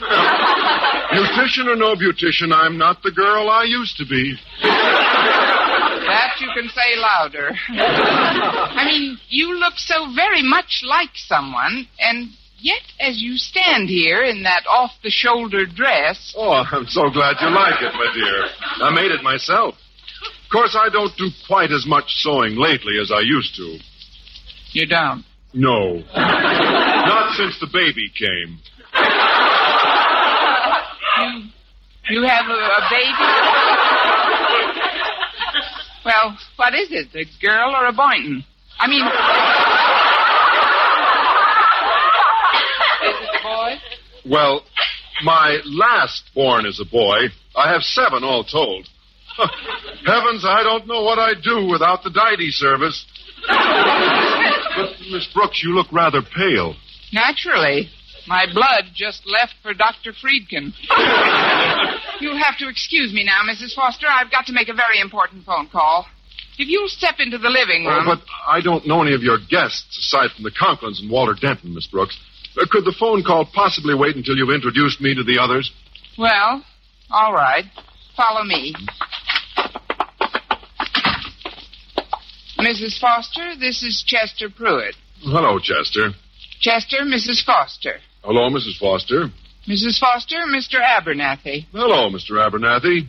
[0.00, 4.36] beautician or no beautician, I'm not the girl I used to be.
[4.62, 7.50] That you can say louder.
[7.70, 14.22] I mean, you look so very much like someone, and yet as you stand here
[14.22, 16.34] in that off the shoulder dress.
[16.36, 18.48] Oh, I'm so glad you like it, my dear.
[18.86, 19.74] I made it myself.
[20.52, 23.78] Of course, I don't do quite as much sewing lately as I used to.
[24.72, 25.24] You don't.
[25.54, 25.94] No.
[26.14, 28.58] Not since the baby came.
[32.10, 33.28] You have a, a baby?
[36.04, 38.44] Well, what is it, a girl or a Boynton?
[38.78, 39.06] I mean.
[43.08, 43.80] is it a boy?
[44.30, 44.64] Well,
[45.24, 47.28] my last born is a boy.
[47.56, 48.86] I have seven all told.
[50.06, 53.04] Heavens, I don't know what I'd do without the Diety service.
[53.46, 56.74] but, Miss Brooks, you look rather pale.
[57.12, 57.88] Naturally.
[58.28, 60.12] My blood just left for Dr.
[60.12, 60.72] Friedkin.
[62.20, 63.74] You'll have to excuse me now, Mrs.
[63.74, 64.06] Foster.
[64.08, 66.06] I've got to make a very important phone call.
[66.58, 68.04] If you'll step into the living Oh, room.
[68.06, 71.74] but I don't know any of your guests aside from the Conklins and Walter Denton,
[71.74, 72.16] Miss Brooks.
[72.60, 75.72] Uh, could the phone call possibly wait until you've introduced me to the others?
[76.16, 76.62] Well,
[77.10, 77.64] all right.
[78.16, 78.74] Follow me.
[82.64, 82.98] Mrs.
[82.98, 84.94] Foster, this is Chester Pruitt.
[85.22, 86.10] Hello, Chester.
[86.60, 87.44] Chester, Mrs.
[87.44, 87.96] Foster.
[88.22, 88.78] Hello, Mrs.
[88.78, 89.28] Foster.
[89.68, 89.98] Mrs.
[89.98, 90.80] Foster, Mr.
[90.80, 91.66] Abernathy.
[91.72, 92.32] Hello, Mr.
[92.32, 93.08] Abernathy.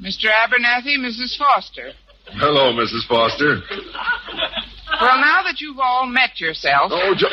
[0.00, 0.26] Mr.
[0.26, 1.36] Abernathy, Mrs.
[1.36, 1.92] Foster.
[2.26, 3.06] Hello, Mrs.
[3.08, 3.60] Foster.
[5.00, 6.92] Well, now that you've all met yourself.
[6.94, 7.26] Oh, ju-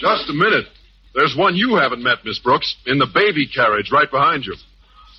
[0.00, 0.66] just a minute.
[1.14, 4.54] There's one you haven't met, Miss Brooks, in the baby carriage right behind you.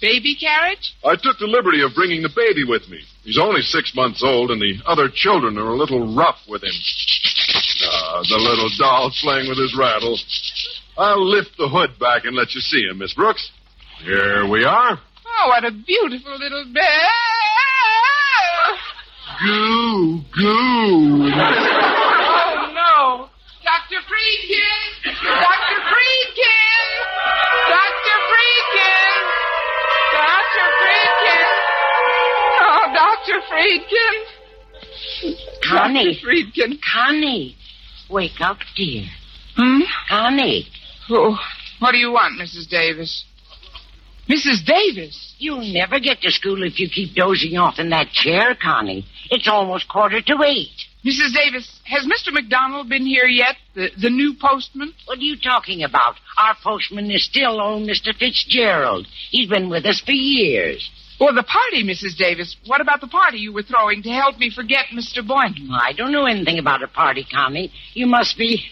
[0.02, 0.96] Baby carriage?
[1.04, 3.00] I took the liberty of bringing the baby with me.
[3.24, 6.72] He's only six months old, and the other children are a little rough with him.
[7.84, 10.18] Ah, the little doll playing with his rattle.
[10.98, 13.52] I'll lift the hood back and let you see him, Miss Brooks.
[14.04, 15.00] Here we are.
[15.28, 17.10] Oh, what a beautiful little bear.
[19.44, 21.32] Goo, goo.
[21.32, 23.30] Oh, no.
[23.64, 24.02] Dr.
[24.08, 25.04] Friedkin!
[25.04, 25.80] Dr.
[25.88, 25.99] Friedkin!
[33.26, 33.42] Dr.
[33.52, 34.24] Friedkin!
[35.70, 36.14] Connie.
[36.14, 36.26] Dr.
[36.28, 36.80] Friedkin.
[36.94, 37.56] Connie,
[38.10, 39.06] wake up, dear.
[39.56, 39.82] Hmm?
[40.08, 40.68] Connie,
[41.12, 41.38] Oh,
[41.80, 42.70] what do you want, Mrs.
[42.70, 43.26] Davis?
[44.30, 44.64] Mrs.
[44.66, 45.34] Davis?
[45.40, 49.06] you'll never get to school if you keep dozing off in that chair, Connie.
[49.32, 50.70] It's almost quarter to eight.
[51.06, 51.34] Mrs.
[51.34, 52.32] Davis, has Mr.
[52.34, 53.56] McDonald been here yet?
[53.74, 54.94] The, the new postman?
[55.06, 56.16] What are you talking about?
[56.38, 58.14] Our postman is still old Mr.
[58.14, 59.08] Fitzgerald.
[59.32, 60.90] He's been with us for years.
[61.20, 62.18] Or the party, Mrs.
[62.18, 62.56] Davis.
[62.66, 65.26] What about the party you were throwing to help me forget Mr.
[65.26, 65.70] Boynton?
[65.72, 67.72] I don't know anything about a party, Connie.
[67.94, 68.64] You must be.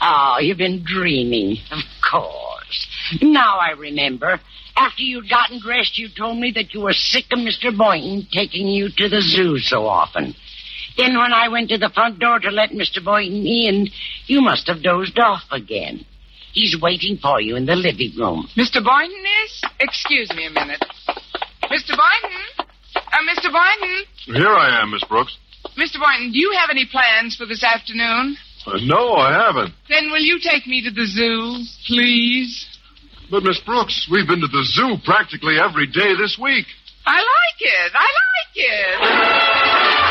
[0.00, 1.56] Oh, you've been dreaming.
[1.70, 2.88] Of course.
[3.20, 4.40] Now I remember.
[4.76, 7.76] After you'd gotten dressed, you told me that you were sick of Mr.
[7.76, 10.34] Boynton taking you to the zoo so often.
[10.96, 13.04] Then when I went to the front door to let Mr.
[13.04, 13.88] Boynton in,
[14.26, 16.04] you must have dozed off again.
[16.52, 18.48] He's waiting for you in the living room.
[18.56, 18.82] Mr.
[18.84, 19.62] Boynton is?
[19.80, 20.84] Excuse me a minute.
[21.70, 21.92] Mr.
[21.96, 22.66] Boynton?
[22.96, 23.52] Uh, Mr.
[23.52, 24.04] Boynton?
[24.26, 25.36] Here I am, Miss Brooks.
[25.76, 26.00] Mr.
[26.00, 28.36] Boynton, do you have any plans for this afternoon?
[28.66, 29.74] Uh, no, I haven't.
[29.88, 32.66] Then will you take me to the zoo, please?
[33.30, 36.66] But, Miss Brooks, we've been to the zoo practically every day this week.
[37.06, 37.92] I like it.
[37.94, 40.08] I like it.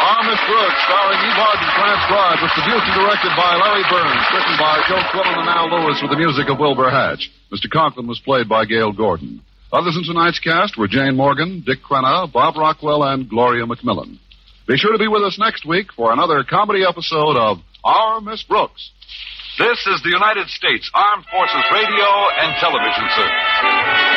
[0.00, 4.56] Our Miss Brooks, starring Eve Arden, transcribed, was produced and directed by Larry Berns, written
[4.58, 7.30] by Joe Quillan and Al Lewis with the music of Wilbur Hatch.
[7.54, 7.70] Mr.
[7.70, 9.42] Conklin was played by Gale Gordon.
[9.72, 14.18] Others in tonight's cast were Jane Morgan, Dick Crenna, Bob Rockwell, and Gloria McMillan.
[14.66, 18.42] Be sure to be with us next week for another comedy episode of Our Miss
[18.42, 18.90] Brooks.
[19.56, 22.08] This is the United States Armed Forces Radio
[22.42, 24.09] and Television Service.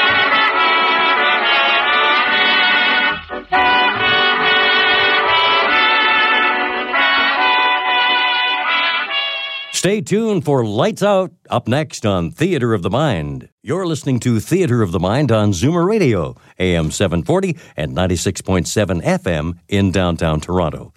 [9.74, 13.50] Stay tuned for Lights Out up next on Theater of the Mind.
[13.64, 19.58] You're listening to Theater of the Mind on Zoomer Radio, AM 740 and 96.7 FM
[19.68, 20.94] in downtown Toronto.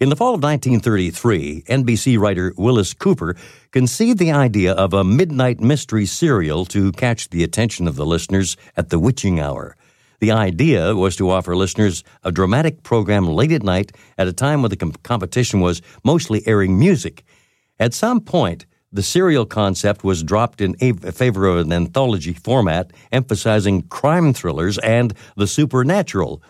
[0.00, 3.36] In the fall of 1933, NBC writer Willis Cooper
[3.70, 8.56] conceived the idea of a midnight mystery serial to catch the attention of the listeners
[8.78, 9.76] at the witching hour.
[10.20, 14.62] The idea was to offer listeners a dramatic program late at night at a time
[14.62, 17.22] when the com- competition was mostly airing music.
[17.78, 23.82] At some point, the serial concept was dropped in favor of an anthology format emphasizing
[23.82, 26.42] crime thrillers and the supernatural.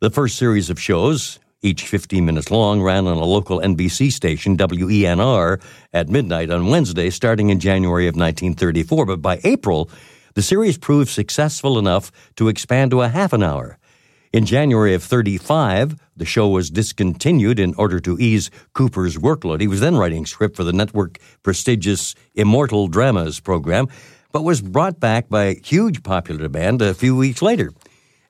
[0.00, 4.56] The first series of shows, each 15 minutes long, ran on a local NBC station,
[4.56, 5.60] WENR,
[5.92, 9.06] at midnight on Wednesday, starting in January of 1934.
[9.06, 9.90] But by April,
[10.34, 13.77] the series proved successful enough to expand to a half an hour.
[14.30, 19.60] In January of 35, the show was discontinued in order to ease Cooper's workload.
[19.60, 23.88] He was then writing script for the network prestigious Immortal Dramas program,
[24.30, 27.72] but was brought back by huge popular demand a few weeks later.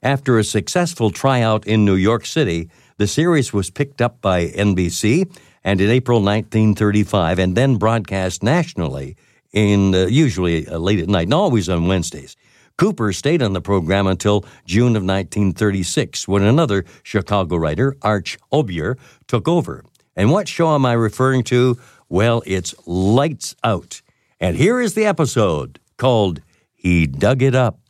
[0.01, 5.29] After a successful tryout in New York City, the series was picked up by NBC
[5.65, 9.17] and in April 1935 and then broadcast nationally
[9.53, 12.37] in uh, usually uh, late at night and always on Wednesdays.
[12.79, 18.97] Cooper stayed on the program until June of 1936 when another Chicago writer, Arch Oboler,
[19.27, 19.85] took over.
[20.15, 21.77] And what show am I referring to?
[22.09, 24.01] Well, it's Lights Out.
[24.41, 26.41] And here is the episode called
[26.75, 27.81] He Dug It Up.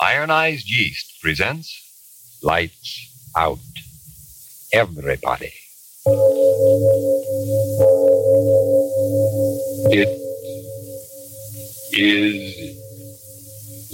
[0.00, 3.58] Ironized Yeast presents Lights Out.
[4.72, 5.52] Everybody.
[9.92, 10.20] It
[11.92, 12.83] is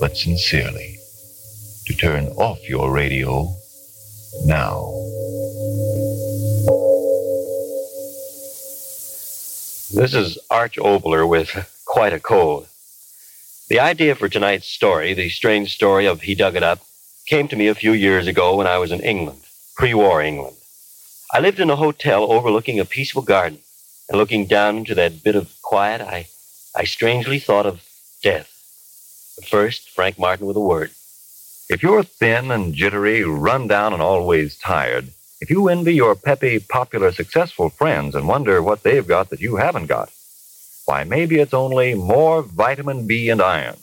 [0.00, 0.98] but sincerely
[1.86, 3.54] to turn off your radio
[4.44, 4.92] now.
[9.90, 12.68] This is Arch Oboler with Quite a Cold.
[13.68, 16.80] The idea for tonight's story, the strange story of He Dug It Up,
[17.26, 19.40] came to me a few years ago when I was in England,
[19.74, 20.56] pre war England.
[21.32, 23.58] I lived in a hotel overlooking a peaceful garden,
[24.08, 26.28] and looking down into that bit of quiet, I,
[26.74, 27.82] I strangely thought of
[28.22, 28.57] death.
[29.38, 30.90] But first, Frank Martin with a word.
[31.70, 36.58] If you're thin and jittery, run down, and always tired, if you envy your peppy,
[36.58, 40.10] popular, successful friends and wonder what they've got that you haven't got,
[40.86, 43.76] why, maybe it's only more vitamin B and iron.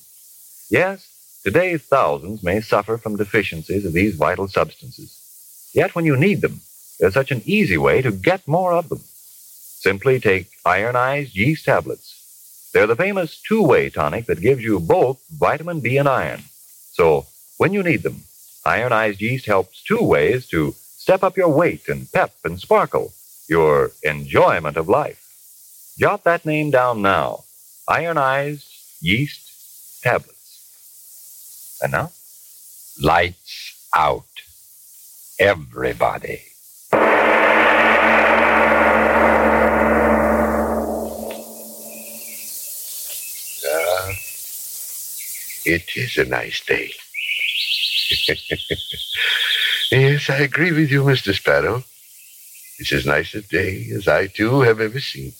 [0.70, 1.08] Yes,
[1.46, 5.72] today thousands may suffer from deficiencies of these vital substances.
[5.74, 6.60] Yet when you need them,
[7.00, 9.00] there's such an easy way to get more of them.
[9.00, 12.15] Simply take ironized yeast tablets.
[12.76, 16.44] They're the famous two-way tonic that gives you both vitamin B and iron.
[16.92, 18.26] So when you need them,
[18.66, 23.14] ironized yeast helps two ways to step up your weight and pep and sparkle,
[23.50, 25.22] your enjoyment of life.
[25.98, 27.46] Jot that name down now.
[27.88, 28.68] Ironized
[29.02, 31.80] yeast tablets.
[31.82, 32.12] And now,
[33.02, 34.24] Lights out.
[35.40, 36.55] Everybody.
[45.66, 46.92] It is a nice day.
[49.92, 51.34] yes, I agree with you, Mr.
[51.34, 51.84] Sparrow.
[52.78, 55.34] It's as nice a day as I, too, have ever seen.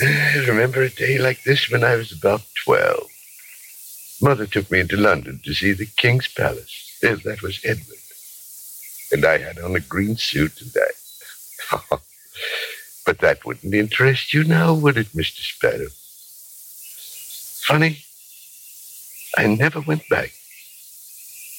[0.00, 3.08] I remember a day like this when I was about 12.
[4.20, 6.98] Mother took me into London to see the King's Palace.
[7.02, 7.98] Yes, that was Edward.
[9.12, 10.90] And I had on a green suit and I.
[13.06, 15.40] but that wouldn't interest you now, would it, Mr.
[15.40, 15.88] Sparrow?
[17.68, 17.98] Funny,
[19.36, 20.32] I never went back.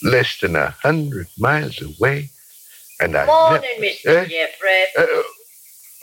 [0.02, 2.30] Less than a hundred miles away,
[3.00, 3.28] and I.
[3.28, 4.15] Morning, ne- Mr.
[4.15, 4.26] Eh?
[4.26, 4.84] Jeffrey.
[4.98, 5.22] Uh,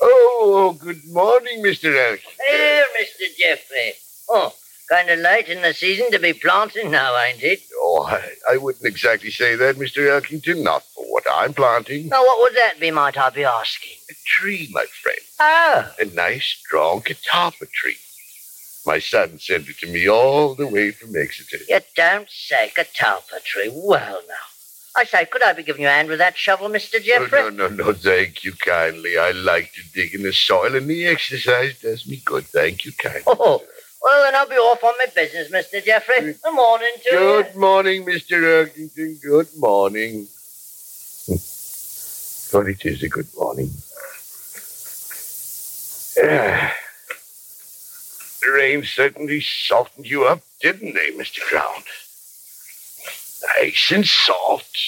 [0.03, 1.93] oh, good morning, Mr.
[2.11, 2.21] Elk.
[2.49, 3.37] Here, Mr.
[3.37, 3.95] Jeffrey.
[4.29, 4.53] Oh,
[4.89, 7.63] kind of late in the season to be planting now, ain't it?
[7.77, 10.07] Oh, I, I wouldn't exactly say that, Mr.
[10.09, 10.63] Elkington.
[10.63, 12.09] Not for what I'm planting.
[12.11, 13.95] Now, what would that be, might I be asking?
[14.11, 15.19] A tree, my friend.
[15.41, 17.97] Oh, A nice, strong catawba tree.
[18.87, 21.59] My son sent it to me all the way from Exeter.
[21.69, 23.69] you don't say catalpa tree.
[23.73, 24.35] Well, now.
[24.97, 27.03] I say, could I be giving you a hand with that shovel, Mr.
[27.03, 27.41] Jeffrey?
[27.41, 29.19] Oh, no, no, no, thank you kindly.
[29.19, 32.45] I like to dig in the soil, and the exercise does me good.
[32.45, 33.25] Thank you kindly.
[33.27, 33.63] Oh, oh.
[34.03, 35.85] well, then I'll be off on my business, Mr.
[35.85, 36.33] Jeffrey.
[36.43, 37.19] Good morning to you.
[37.19, 38.41] Good morning, Mr.
[38.41, 39.21] Elkington.
[39.21, 40.29] Good morning.
[42.53, 43.73] But it is a good morning.
[48.53, 51.41] Rain certainly softened you up, didn't they, Mr.
[51.41, 51.83] Crown?
[53.59, 54.79] Nice and soft.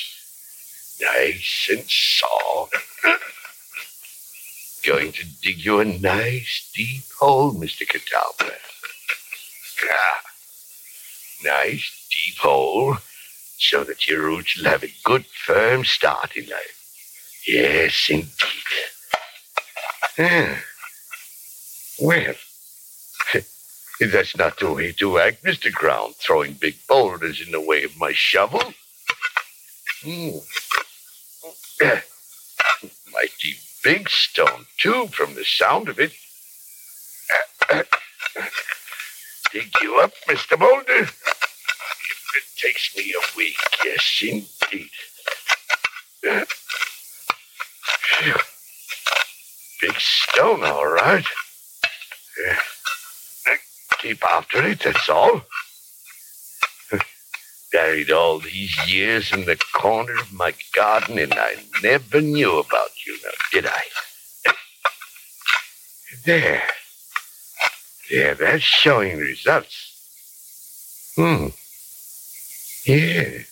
[1.01, 2.75] Nice and soft.
[4.87, 7.87] Going to dig you a nice deep hole, Mr.
[7.87, 8.53] Catalpa.
[9.91, 10.23] Ah,
[11.45, 12.97] nice deep hole
[13.59, 17.43] so that your roots will have a good firm start in life.
[17.47, 18.31] Yes, indeed.
[20.19, 20.63] Ah.
[22.01, 22.35] Well,
[24.01, 25.73] that's not the way to act, Mr.
[25.73, 28.63] Ground, throwing big boulders in the way of my shovel.
[33.13, 36.13] Mighty big stone, too, from the sound of it.
[39.53, 40.59] Dig you up, Mr.
[40.59, 41.03] Boulder.
[41.03, 41.13] If
[42.37, 44.91] it takes me a week, yes, indeed.
[49.81, 51.25] Big stone, all right.
[52.45, 52.59] Yeah.
[54.01, 55.43] Keep after it, that's all.
[57.73, 62.91] Buried all these years in the corner of my garden, and I never knew about
[63.07, 63.83] you now, did I?
[66.25, 66.63] There.
[68.11, 71.13] There, that's showing results.
[71.17, 71.49] Hmm.
[72.85, 73.43] Yeah.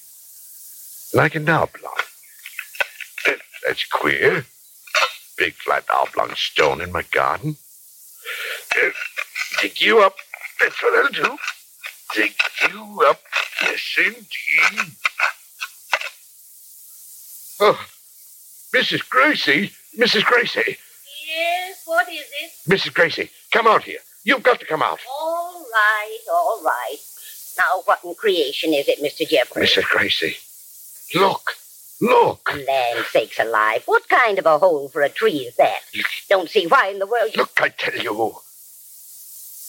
[1.13, 1.93] Like an oblong.
[3.67, 4.47] That's queer.
[5.37, 7.57] Big flat oblong stone in my garden.
[9.61, 10.17] Dig you up.
[10.61, 11.37] That's what I'll do.
[12.15, 12.35] Dig
[12.71, 13.21] you up.
[13.63, 14.93] Yes, indeed.
[17.61, 17.87] Oh,
[18.75, 19.09] Mrs.
[19.09, 19.73] Gracie.
[19.97, 20.25] Mrs.
[20.25, 20.77] Gracie.
[21.27, 22.53] Yes, what is it?
[22.69, 22.95] Mrs.
[22.95, 23.99] Gracie, come out here.
[24.25, 25.01] You've got to come out.
[25.21, 26.97] All right, all right.
[27.59, 29.29] Now, what in creation is it, Mr.
[29.29, 29.63] Jeffrey?
[29.63, 29.85] Mrs.
[29.85, 30.37] Gracie,
[31.15, 31.53] look.
[32.01, 32.53] Look.
[32.55, 33.83] Land sakes alive.
[33.87, 35.81] What kind of a hole for a tree is that?
[36.29, 37.31] Don't see why in the world.
[37.35, 37.43] You...
[37.43, 38.37] Look, I tell you.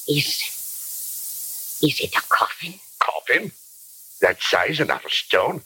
[0.10, 0.57] Is.
[1.82, 2.76] Is it a coffin?
[3.00, 3.52] Coffin?
[4.22, 5.62] That size and out of stone?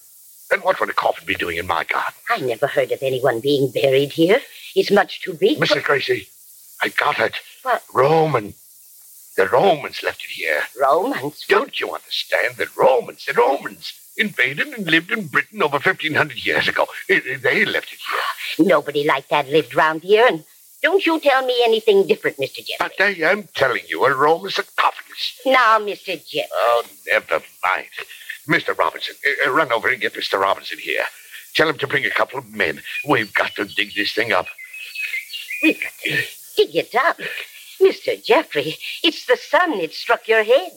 [0.51, 2.13] And what would a coffin be doing in my garden?
[2.29, 4.41] I never heard of anyone being buried here.
[4.75, 5.57] It's much too big.
[5.59, 5.67] Mrs.
[5.75, 6.27] for- Gracie,
[6.81, 7.35] I got it.
[7.63, 7.83] What?
[7.93, 8.53] Roman.
[9.37, 10.63] The Romans left it here.
[10.79, 11.45] Romans?
[11.47, 12.57] Don't you understand?
[12.57, 16.85] The Romans, the Romans invaded and lived in Britain over 1,500 years ago.
[17.07, 18.19] They left it here.
[18.19, 20.43] Ah, nobody like that lived round here, and
[20.81, 22.65] don't you tell me anything different, Mr.
[22.65, 22.75] Jeffrey.
[22.79, 25.39] But I am telling you, a Roman sarcophagus.
[25.45, 26.15] Now, Mr.
[26.25, 26.49] Jeffrey.
[26.51, 27.87] Oh, never mind.
[28.47, 28.77] Mr.
[28.77, 29.15] Robinson,
[29.45, 30.39] uh, run over and get Mr.
[30.39, 31.03] Robinson here.
[31.53, 32.81] Tell him to bring a couple of men.
[33.07, 34.47] We've got to dig this thing up.
[35.61, 36.09] We've got to
[36.57, 37.19] dig it up.
[37.81, 38.23] Mr.
[38.23, 40.71] Jeffrey, it's the sun that struck your head.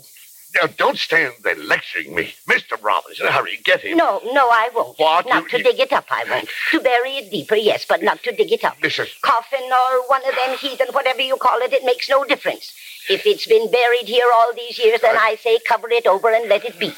[0.55, 2.35] Now, don't stand there lecturing me.
[2.49, 2.81] Mr.
[2.81, 3.97] Robinson, hurry, get him.
[3.97, 4.99] No, no, I won't.
[4.99, 5.27] What?
[5.27, 6.49] Not You- to you- dig it up, I won't.
[6.71, 8.77] To bury it deeper, yes, but not to dig it up.
[8.81, 9.09] Listen.
[9.23, 12.73] Coffin or one of them heathen, whatever you call it, it makes no difference.
[13.09, 16.49] If it's been buried here all these years, then I say cover it over and
[16.49, 16.95] let it be.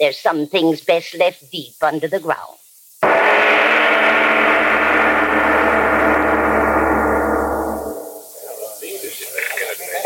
[0.00, 2.58] There's some things best left deep under the ground.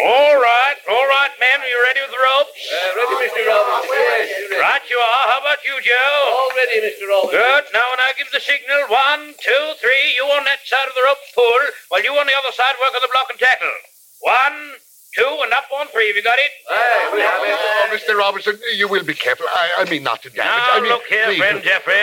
[0.03, 1.59] All right, all right, men.
[1.61, 2.57] Are you ready with the ropes?
[2.57, 3.43] Uh, ready, Mr.
[3.45, 4.57] Robinson.
[4.57, 5.24] Right you are.
[5.35, 6.16] How about you, Joe?
[6.33, 7.05] All ready, Mr.
[7.11, 7.37] Robinson.
[7.41, 7.64] Good.
[7.76, 11.05] Now, when I give the signal, one, two, three, you on that side of the
[11.05, 11.62] rope pull,
[11.93, 13.74] while you on the other side work on the block and tackle.
[14.24, 14.57] One,
[15.16, 16.09] two, and up on three.
[16.09, 16.53] Have you got it?
[17.12, 17.53] We have it.
[17.53, 18.16] Uh, oh, Mr.
[18.16, 19.47] Robinson, you will be careful.
[19.53, 20.49] I, I mean not to damage.
[20.49, 21.39] Now, I mean, look here, please.
[21.39, 21.95] friend Jeffrey.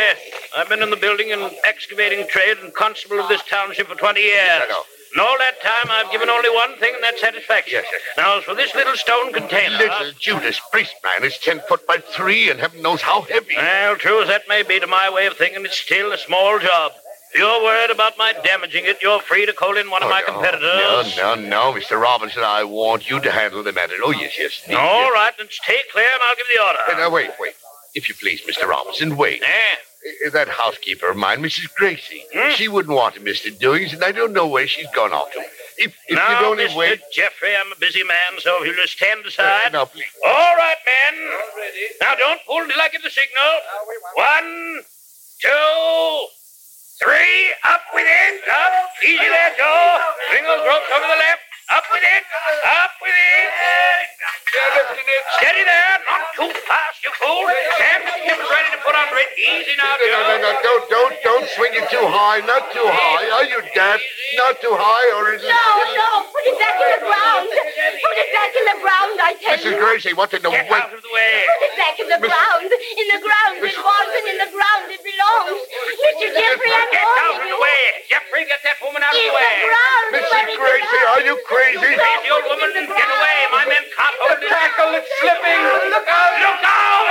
[0.56, 4.20] I've been in the building and excavating trade and constable of this township for 20
[4.20, 4.62] years.
[4.64, 4.84] I know.
[5.14, 7.82] And all that time, I've given only one thing, and that's satisfaction.
[8.18, 9.78] Now, as for this little stone container...
[9.78, 13.55] Little Judas Priest man is ten foot by three, and heaven knows how heavy.
[13.55, 16.60] Well, true as that may be to my way of thinking, it's still a small
[16.60, 16.91] job.
[17.34, 20.12] If you're worried about my damaging it, you're free to call in one of Oh,
[20.12, 21.18] my no, competitors.
[21.18, 21.99] No, no, no, Mr.
[22.01, 22.43] Robinson.
[22.43, 23.95] I want you to handle the matter.
[24.03, 24.62] Oh, yes, yes.
[24.70, 25.12] All yes.
[25.14, 26.80] right, then stay clear and I'll give the order.
[26.89, 27.53] Uh, now, wait, wait.
[27.95, 28.68] If you please, Mr.
[28.68, 29.41] Robinson, wait.
[29.41, 29.76] Yeah.
[30.26, 31.74] Uh, That housekeeper of mine, Mrs.
[31.76, 32.51] Gracie, Hmm?
[32.55, 35.32] she wouldn't want to miss the doings, and I don't know where she's gone off
[35.34, 35.39] to.
[35.78, 36.76] If, if now, you'd only Mr.
[36.76, 37.01] wait.
[37.14, 39.74] Jeffrey, I'm a busy man, so if you'll just stand Uh, aside.
[39.74, 40.10] no, please.
[40.26, 41.16] All right, men.
[42.01, 43.51] Now, don't pull till I give the signal.
[44.16, 44.84] One,
[45.39, 46.28] two,
[47.03, 47.53] three.
[47.70, 48.41] Up with it.
[48.49, 48.74] Up.
[49.03, 50.01] Easy there, Joe.
[50.32, 51.41] Bring those ropes over the left.
[51.68, 52.24] Up with it.
[52.63, 54.07] Up with it.
[55.36, 55.95] Steady there.
[56.07, 57.43] Not too fast, you fool.
[57.43, 59.30] The ready to put under it.
[59.36, 62.88] Easy now, No, no, no, no, don't, don't, don't swing it too high, not too
[62.88, 63.28] high.
[63.36, 63.99] Are you daft?
[64.39, 65.51] Not too high, or is it'll...
[65.51, 67.47] No, no, put it back in the ground.
[67.51, 69.68] Put it back in the ground, I tell Mrs.
[69.68, 69.76] you.
[69.84, 71.43] Gracie, what in the Get out of the way.
[71.47, 72.68] Put it back in the Miss- ground.
[72.72, 75.59] In the ground it was, and in the ground it belongs.
[75.59, 76.28] Mr.
[76.32, 77.55] Jeffrey, I'm Get out warning of you.
[77.55, 77.84] the way.
[78.07, 79.28] Jeffrey, get that woman out of the way!
[79.28, 79.55] In the the way.
[79.68, 80.05] ground.
[80.15, 80.47] where Mrs.
[80.47, 81.11] it Gracie, belongs.
[81.11, 81.57] are you crazy?
[81.58, 83.38] Crazy old woman, get away.
[83.51, 84.49] My men can't hold this.
[84.53, 85.62] Tackle, it's slipping.
[85.89, 86.38] Look out.
[86.38, 87.10] Look out!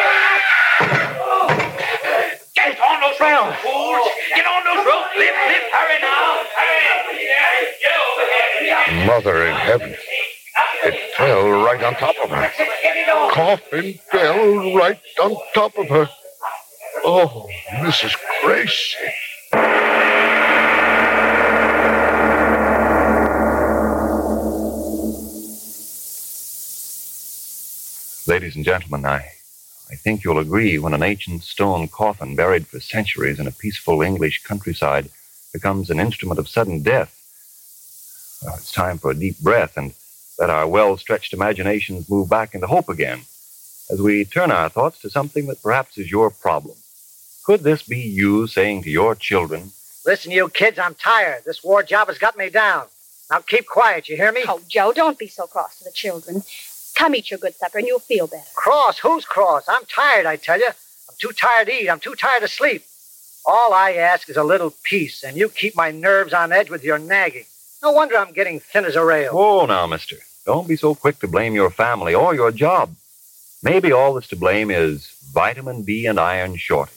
[2.55, 4.07] Get on those ropes, fools!
[4.35, 5.19] Get on those ropes!
[5.19, 6.47] Lift, lift, hurry now!
[6.55, 6.95] Hurry!
[7.83, 9.07] Get over here!
[9.07, 9.95] Mother in heaven.
[10.85, 12.51] It fell right on top of her.
[13.33, 16.09] Coffin fell right on top of her.
[17.05, 18.15] Oh, Mrs.
[18.43, 18.97] Gracie.
[28.29, 29.19] Ladies and gentlemen, I,
[29.89, 34.03] I think you'll agree when an ancient stone coffin buried for centuries in a peaceful
[34.03, 35.11] English countryside
[35.53, 37.13] becomes an instrument of sudden death.
[38.43, 39.95] Well, it's time for a deep breath and
[40.41, 43.21] let our well stretched imaginations move back into hope again
[43.91, 46.75] as we turn our thoughts to something that perhaps is your problem.
[47.45, 49.71] Could this be you saying to your children,
[50.05, 51.45] Listen, you kids, I'm tired.
[51.47, 52.87] This war job has got me down.
[53.31, 54.43] Now keep quiet, you hear me?
[54.49, 56.43] Oh, Joe, don't be so cross to the children.
[56.97, 58.43] Come eat your good supper and you'll feel better.
[58.55, 58.99] Cross?
[59.01, 59.69] Who's cross?
[59.69, 60.69] I'm tired, I tell you.
[60.69, 61.91] I'm too tired to eat.
[61.91, 62.85] I'm too tired to sleep.
[63.45, 66.83] All I ask is a little peace, and you keep my nerves on edge with
[66.83, 67.45] your nagging.
[67.83, 69.31] No wonder I'm getting thin as a rail.
[69.35, 72.97] Oh, now, mister, don't be so quick to blame your family or your job.
[73.63, 76.97] Maybe all that's to blame is vitamin B and iron shortage.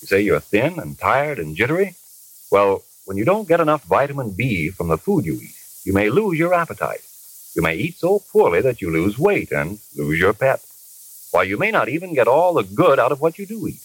[0.00, 1.94] You say you're thin and tired and jittery?
[2.50, 5.54] Well, when you don't get enough vitamin B from the food you eat,
[5.84, 7.02] you may lose your appetite.
[7.54, 10.60] You may eat so poorly that you lose weight and lose your pep.
[11.30, 13.80] Why, you may not even get all the good out of what you do eat.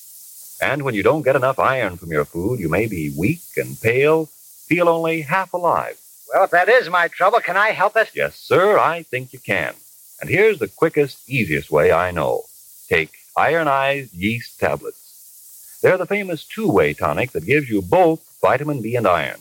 [0.62, 3.80] And when you don't get enough iron from your food, you may be weak and
[3.80, 6.00] pale, feel only half alive.
[6.34, 8.12] Well, if that is my trouble, can I help it?
[8.14, 9.74] Yes, sir, I think you can.
[10.20, 12.44] And here's the quickest, easiest way I know.
[12.90, 15.80] Take ironized yeast tablets.
[15.82, 19.40] They're the famous two-way tonic that gives you both vitamin B and iron.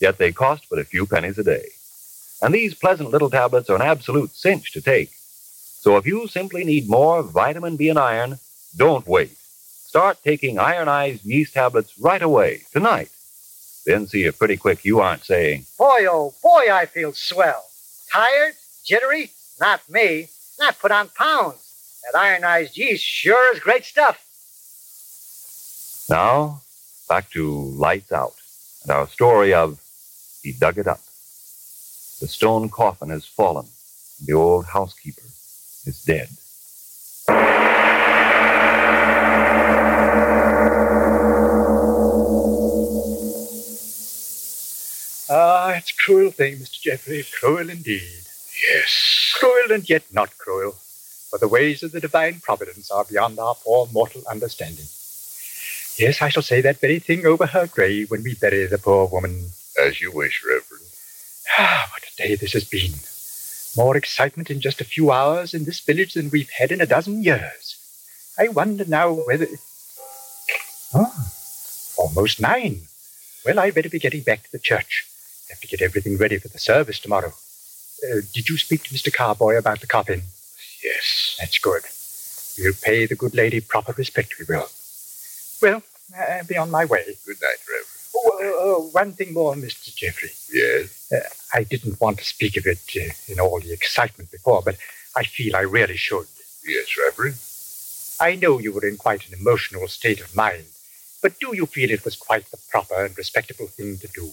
[0.00, 1.66] Yet they cost but a few pennies a day.
[2.44, 5.08] And these pleasant little tablets are an absolute cinch to take.
[5.14, 8.38] So if you simply need more vitamin B and iron,
[8.76, 9.34] don't wait.
[9.38, 13.08] Start taking ironized yeast tablets right away, tonight.
[13.86, 17.64] Then see if pretty quick you aren't saying, Boy, oh boy, I feel swell.
[18.12, 18.56] Tired?
[18.84, 19.30] Jittery?
[19.58, 20.28] Not me.
[20.60, 22.02] I put on pounds.
[22.04, 24.20] That ironized yeast sure is great stuff.
[26.10, 26.60] Now,
[27.08, 28.34] back to Lights Out
[28.82, 29.80] and our story of
[30.42, 31.00] He Dug It Up.
[32.24, 33.66] The stone coffin has fallen,
[34.18, 35.20] and the old housekeeper
[35.84, 36.30] is dead.
[45.28, 46.80] Ah, it's a cruel thing, Mr.
[46.80, 48.00] Jeffrey, cruel indeed.
[48.70, 49.34] Yes.
[49.38, 50.72] Cruel and yet not cruel,
[51.28, 54.86] for the ways of the divine providence are beyond our poor mortal understanding.
[55.98, 59.08] Yes, I shall say that very thing over her grave when we bury the poor
[59.08, 59.50] woman.
[59.78, 60.83] As you wish, Reverend.
[61.58, 62.92] Ah, what a day this has been.
[63.76, 66.86] More excitement in just a few hours in this village than we've had in a
[66.86, 67.76] dozen years.
[68.38, 69.46] I wonder now whether.
[70.94, 71.32] Ah,
[71.96, 72.82] almost nine.
[73.44, 75.06] Well, I'd better be getting back to the church.
[75.50, 77.32] Have to get everything ready for the service tomorrow.
[78.02, 79.12] Uh, did you speak to Mr.
[79.12, 80.22] Carboy about the coffin?
[80.82, 81.36] Yes.
[81.38, 81.82] That's good.
[82.58, 84.68] We'll pay the good lady proper respect, we will.
[85.60, 85.82] Well,
[86.16, 87.04] I'll be on my way.
[87.26, 87.93] Good night, Reverend.
[88.14, 89.94] Oh, uh, uh, one thing more, Mr.
[89.94, 90.30] Jeffrey.
[90.52, 91.10] Yes.
[91.12, 94.76] Uh, I didn't want to speak of it uh, in all the excitement before, but
[95.16, 96.26] I feel I really should.
[96.66, 97.36] Yes, Reverend.
[98.20, 100.64] I know you were in quite an emotional state of mind,
[101.22, 104.30] but do you feel it was quite the proper and respectable thing to do?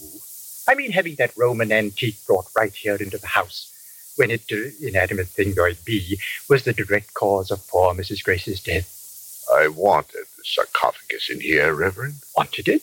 [0.68, 3.72] I mean, having that Roman antique brought right here into the house,
[4.16, 6.18] when it, uh, inanimate thing though it be,
[6.48, 8.22] was the direct cause of poor Mrs.
[8.22, 9.44] Grace's death.
[9.52, 12.14] I wanted the sarcophagus in here, Reverend.
[12.36, 12.82] Wanted it?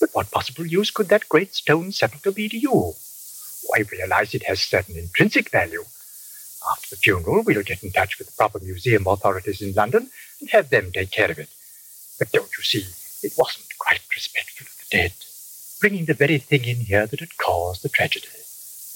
[0.00, 2.94] But what possible use could that great stone sepulchre be to you?
[3.74, 5.84] I realize it has certain intrinsic value.
[6.70, 10.50] After the funeral, we'll get in touch with the proper museum authorities in London and
[10.50, 11.48] have them take care of it.
[12.18, 12.86] But don't you see,
[13.22, 15.12] it wasn't quite respectful of the dead,
[15.80, 18.28] bringing the very thing in here that had caused the tragedy.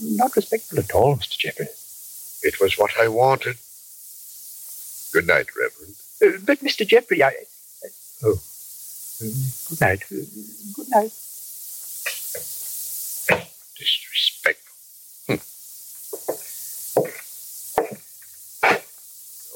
[0.00, 1.38] Not respectful at all, Mr.
[1.38, 1.68] Jeffrey.
[2.42, 3.56] It was what I wanted.
[5.12, 5.94] Good night, Reverend.
[6.22, 6.86] Uh, but, Mr.
[6.86, 7.28] Jeffrey, I.
[7.28, 7.88] Uh,
[8.24, 8.42] oh.
[9.22, 10.02] Good night.
[10.08, 11.12] Good night.
[13.78, 14.74] Disrespectful.
[15.28, 15.40] Hm.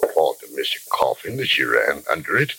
[0.02, 0.88] No fault of Mr.
[0.88, 2.54] Coffin that she ran under it.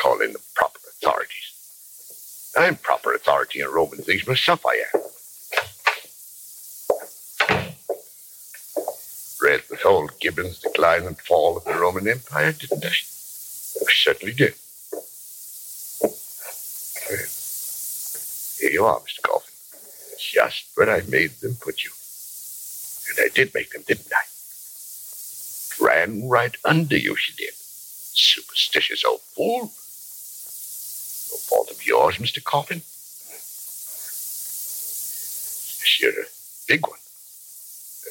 [0.00, 1.52] Call in the proper authorities.
[2.56, 5.00] I'm proper authority in Roman things myself, I am.
[9.42, 12.88] Read the whole Gibbon's Decline and Fall of the Roman Empire, didn't I?
[12.88, 14.54] I certainly did.
[18.70, 19.22] Here you are, Mr.
[19.22, 19.52] Coffin.
[20.18, 21.90] Just where I made them put you.
[23.08, 24.24] And I did make them, didn't I?
[25.84, 27.54] Ran right under you, she did.
[27.54, 29.62] Superstitious old fool.
[31.30, 32.42] No fault of yours, Mr.
[32.42, 32.82] Coffin.
[36.00, 36.28] You're a
[36.66, 36.98] big one.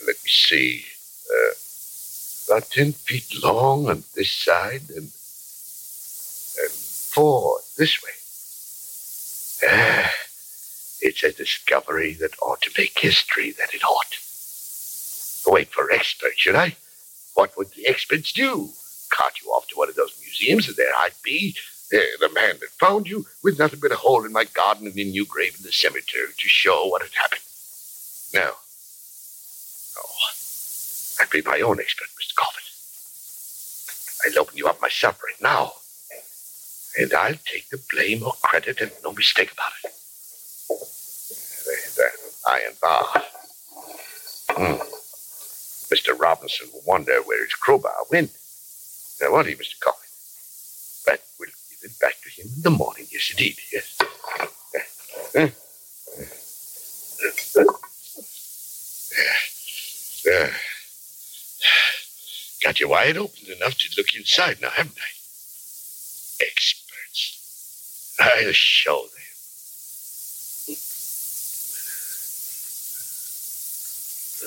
[0.05, 0.85] Let me see.
[1.27, 1.53] Uh,
[2.47, 5.09] about ten feet long on this side and
[6.61, 8.11] and four this way.
[9.71, 10.11] Ah,
[11.01, 14.17] it's a discovery that ought to make history, that it ought.
[15.47, 16.75] Wait for experts, should I?
[17.33, 18.69] What would the experts do?
[19.09, 21.55] Cart you off to one of those museums, and there I'd be,
[21.89, 25.03] the man that found you, with nothing but a hole in my garden and a
[25.03, 27.41] new grave in the cemetery to show what had happened.
[28.33, 28.51] No.
[29.97, 30.29] Oh,
[31.19, 32.35] I'd be my own expert, Mr.
[32.35, 32.63] Coffin.
[34.25, 35.73] I'll open you up myself right now.
[36.99, 39.93] And I'll take the blame or credit and no mistake about it.
[41.99, 42.15] That
[42.47, 43.05] iron bar.
[45.91, 46.17] Mr.
[46.17, 48.31] Robinson will wonder where his crowbar went.
[49.21, 49.79] Now, won't he, Mr.
[49.81, 50.09] Coffin?
[51.05, 53.05] But we'll give it back to him in the morning.
[53.11, 53.57] Yes, indeed.
[53.73, 53.97] Yes.
[62.63, 65.11] Got you wide open enough to look inside now, haven't I?
[66.45, 68.15] Experts.
[68.19, 69.18] I'll show them.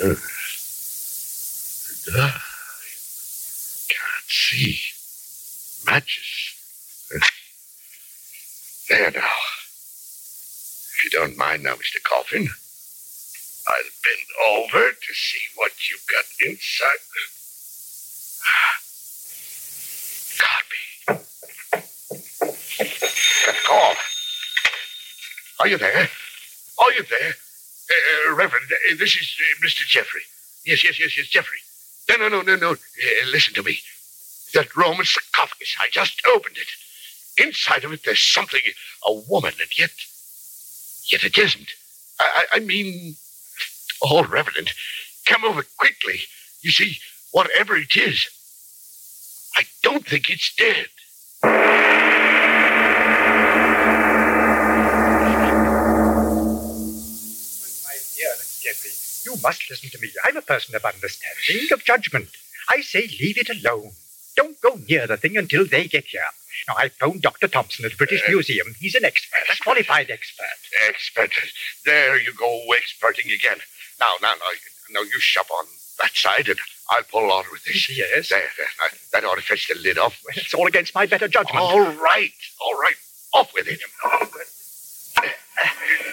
[0.01, 0.15] Uh,
[2.11, 2.41] dark.
[3.89, 4.81] Can't see.
[5.87, 6.55] Matches.
[8.89, 9.37] There now.
[10.95, 12.03] If you don't mind now, Mr.
[12.03, 12.49] Coffin,
[13.69, 17.01] I'll bend over to see what you've got inside.
[23.49, 23.95] A call.
[25.61, 26.09] Are you there?
[26.79, 27.35] Are you there?
[27.93, 29.87] Uh, Reverend, uh, this is uh, Mr.
[29.87, 30.23] Jeffrey.
[30.65, 31.59] Yes, yes, yes, yes, Jeffrey.
[32.09, 32.71] No, no, no, no, no.
[32.73, 32.77] Uh,
[33.31, 33.79] listen to me.
[34.55, 37.43] That Roman sarcophagus, I just opened it.
[37.43, 38.61] Inside of it, there's something,
[39.07, 39.91] a woman, and yet,
[41.11, 41.69] yet it isn't.
[42.21, 43.17] I, I, I mean,
[44.03, 44.71] oh, Reverend,
[45.27, 46.21] come over quickly.
[46.61, 46.99] You see,
[47.33, 48.27] whatever it is,
[49.57, 50.87] I don't think it's dead.
[59.25, 60.09] You must listen to me.
[60.25, 62.29] I'm a person of understanding, of judgment.
[62.69, 63.93] I say leave it alone.
[64.37, 66.23] Don't go near the thing until they get here.
[66.69, 67.49] Now, I phoned Dr.
[67.49, 68.75] Thompson at the British uh, Museum.
[68.79, 70.45] He's an expert, a qualified expert.
[70.89, 71.31] Expert.
[71.85, 73.59] There you go, experting again.
[74.01, 74.53] Now, now, now,
[74.91, 75.67] now you shove on
[76.01, 76.59] that side, and
[76.91, 77.89] I'll pull on with this.
[77.97, 78.29] Yes.
[78.29, 78.67] There, there.
[78.81, 80.23] Now, that ought to fetch the lid off.
[80.37, 81.59] It's all against my better judgment.
[81.59, 82.33] All right,
[82.65, 82.97] all right.
[83.35, 83.81] Off with it.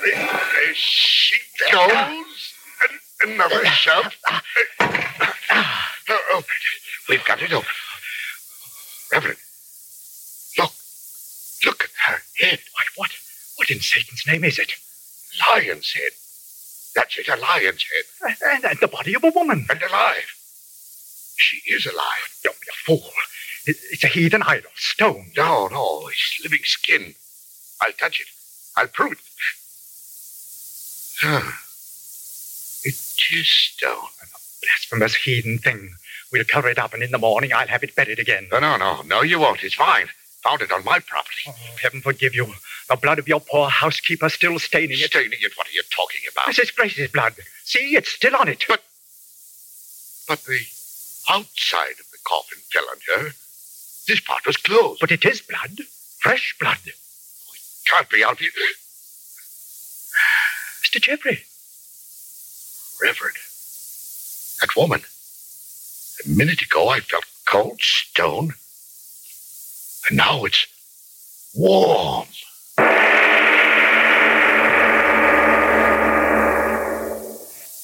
[0.03, 1.37] There she
[1.71, 1.91] goes.
[1.91, 2.25] An-
[3.21, 4.13] Another shove.
[4.81, 6.81] Oh, Open it.
[7.09, 7.67] We've got it open.
[9.11, 9.37] Reverend,
[10.57, 10.71] look.
[11.65, 12.59] Look at her head.
[12.73, 13.11] Why, what?
[13.57, 14.73] What in Satan's name is it?
[15.49, 16.11] Lion's head.
[16.95, 18.37] That's it, a lion's head.
[18.51, 19.65] And, and the body of a woman.
[19.69, 20.35] And alive.
[21.37, 22.37] She is alive.
[22.43, 23.11] Don't be a fool.
[23.65, 25.31] It- It's a heathen idol, stone.
[25.35, 27.13] No, no, it's living skin.
[27.81, 28.27] I'll touch it.
[28.77, 29.19] I'll prove it.
[31.23, 31.61] Ah,
[32.83, 32.95] it
[33.33, 34.09] is stone.
[34.21, 35.91] A blasphemous heathen thing.
[36.31, 38.47] We'll cover it up, and in the morning I'll have it buried again.
[38.51, 39.63] No, no, no, no, you won't.
[39.63, 40.07] It's mine.
[40.43, 41.41] Found it on my property.
[41.47, 42.53] Oh, heaven forgive you.
[42.87, 45.11] The blood of your poor housekeeper still staining it.
[45.11, 45.51] Staining it?
[45.55, 46.47] What are you talking about?
[46.47, 46.75] Mrs.
[46.75, 47.33] Grace's blood.
[47.63, 48.63] See, it's still on it.
[48.67, 48.81] But,
[50.27, 50.59] but the
[51.29, 53.31] outside of the coffin fell on her.
[54.07, 55.01] This part was closed.
[55.01, 55.81] But it is blood.
[56.19, 56.79] Fresh blood.
[56.85, 56.95] It
[57.85, 58.49] can't be out here.
[60.83, 61.01] Mr.
[61.01, 61.43] Jeffrey.
[63.01, 63.35] Reverend,
[64.61, 65.01] that woman.
[66.25, 68.53] A minute ago I felt cold stone.
[70.09, 70.67] And now it's
[71.55, 72.27] warm.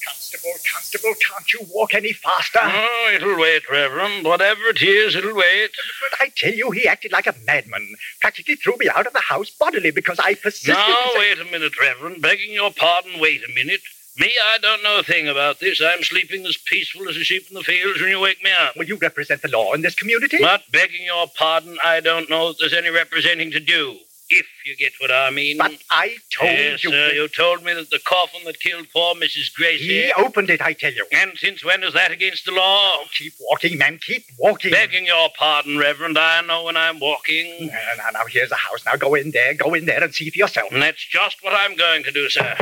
[0.06, 2.60] Constable, constable, can't you walk any faster?
[2.62, 4.26] Oh, it'll wait, Reverend.
[4.26, 5.72] Whatever it is, it'll wait.
[6.02, 7.96] But I tell you, he acted like a madman.
[8.20, 10.74] Practically threw me out of the house bodily because I persisted.
[10.74, 12.22] Now, wait a minute, Reverend.
[12.22, 13.82] Begging your pardon, wait a minute.
[14.18, 15.82] Me, I don't know a thing about this.
[15.82, 18.78] I'm sleeping as peaceful as a sheep in the fields when you wake me up.
[18.78, 20.38] Will you represent the law in this community?
[20.40, 23.98] But begging your pardon, I don't know that there's any representing to do.
[24.38, 25.58] If you get what I mean.
[25.58, 26.92] But I told yes, you.
[26.92, 27.12] sir.
[27.14, 29.54] You told me that the coffin that killed poor Mrs.
[29.56, 30.04] Gracie.
[30.04, 31.06] He opened it, I tell you.
[31.12, 32.82] And since when is that against the law?
[32.98, 33.98] Oh, keep walking, man.
[34.00, 34.72] Keep walking.
[34.72, 36.18] Begging your pardon, Reverend.
[36.18, 37.68] I know when I'm walking.
[37.68, 38.86] Now, now, now, here's the house.
[38.86, 40.72] Now go in there, go in there and see for yourself.
[40.72, 42.56] And that's just what I'm going to do, sir.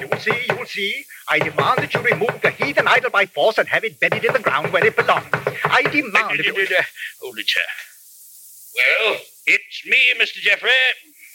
[0.00, 1.04] You will see, you will see.
[1.28, 4.32] I demand that you remove the heathen idol by force and have it buried in
[4.32, 5.26] the ground where it belongs.
[5.64, 6.86] I demand that.
[7.20, 7.60] Hold it, sir.
[8.74, 10.36] Well, it's me, Mr.
[10.40, 10.70] Jeffrey.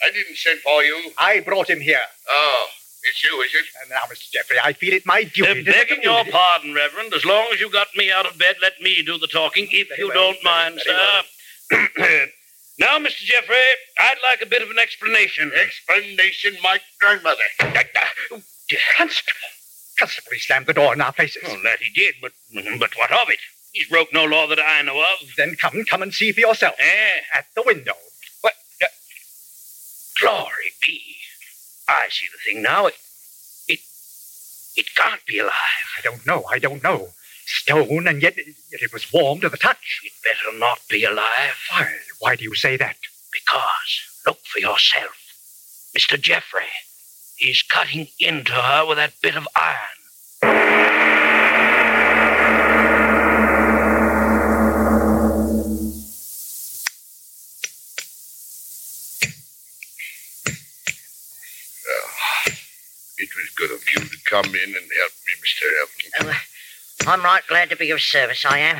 [0.02, 1.10] I didn't send for you.
[1.18, 2.00] I brought him here.
[2.30, 2.66] Oh,
[3.02, 3.64] it's you, is it?
[3.82, 4.30] And now, Mr.
[4.30, 5.60] Jeffrey, I feel it my duty.
[5.62, 7.12] Uh, begging your pardon, Reverend.
[7.14, 9.88] As long as you got me out of bed, let me do the talking, if
[9.88, 10.98] Very you well, don't very- mind, very
[11.98, 12.26] sir.
[12.78, 13.22] now, Mr.
[13.24, 13.56] Jeffrey,
[13.98, 15.50] I'd like a bit of an explanation.
[15.54, 17.42] Explanation, my grandmother.
[18.96, 19.32] Constable.
[19.98, 21.42] Constable, he slammed the door in our faces.
[21.46, 22.32] Oh, that he did, but
[22.78, 23.40] but what of it?
[23.72, 25.28] He's broke no law that I know of.
[25.36, 26.74] Then come, come and see for yourself.
[26.78, 27.20] Eh?
[27.34, 27.94] At the window.
[28.40, 28.54] What?
[28.82, 28.86] Uh,
[30.20, 31.00] glory be.
[31.88, 32.86] I see the thing now.
[32.86, 32.94] It,
[33.68, 33.80] it,
[34.76, 35.52] it can't be alive.
[35.98, 37.08] I don't know, I don't know.
[37.46, 40.02] Stone, and yet, yet it was warm to the touch.
[40.04, 41.56] It better not be alive.
[41.70, 41.94] Why?
[42.18, 42.96] Why do you say that?
[43.32, 45.16] Because, look for yourself.
[45.96, 46.20] Mr.
[46.20, 46.68] Jeffrey,
[47.36, 51.17] he's cutting into her with that bit of iron.
[63.18, 65.64] It was good of you to come in and help me, Mr.
[65.80, 66.10] Elkin.
[66.20, 68.76] Oh, uh, I'm right glad to be of service, I am.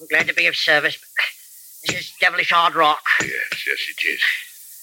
[0.00, 3.02] I'm glad to be of service, but this is devilish hard rock.
[3.20, 4.20] Yes, yes, it is.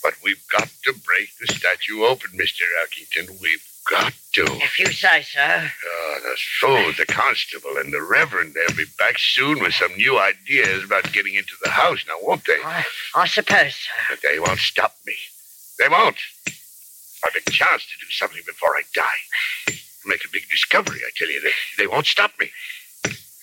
[0.03, 2.61] But we've got to break the statue open, Mr.
[2.81, 3.41] Elkington.
[3.41, 4.43] We've got to.
[4.43, 5.39] If you say so.
[5.41, 9.95] Ah, oh, those fools, the constable and the reverend, they'll be back soon with some
[9.95, 12.57] new ideas about getting into the house now, won't they?
[12.63, 12.85] I,
[13.15, 13.91] I suppose so.
[14.09, 15.15] But they won't stop me.
[15.79, 16.17] They won't.
[17.27, 19.75] I've a chance to do something before I die.
[20.05, 21.41] Make a big discovery, I tell you.
[21.41, 22.49] They, they won't stop me.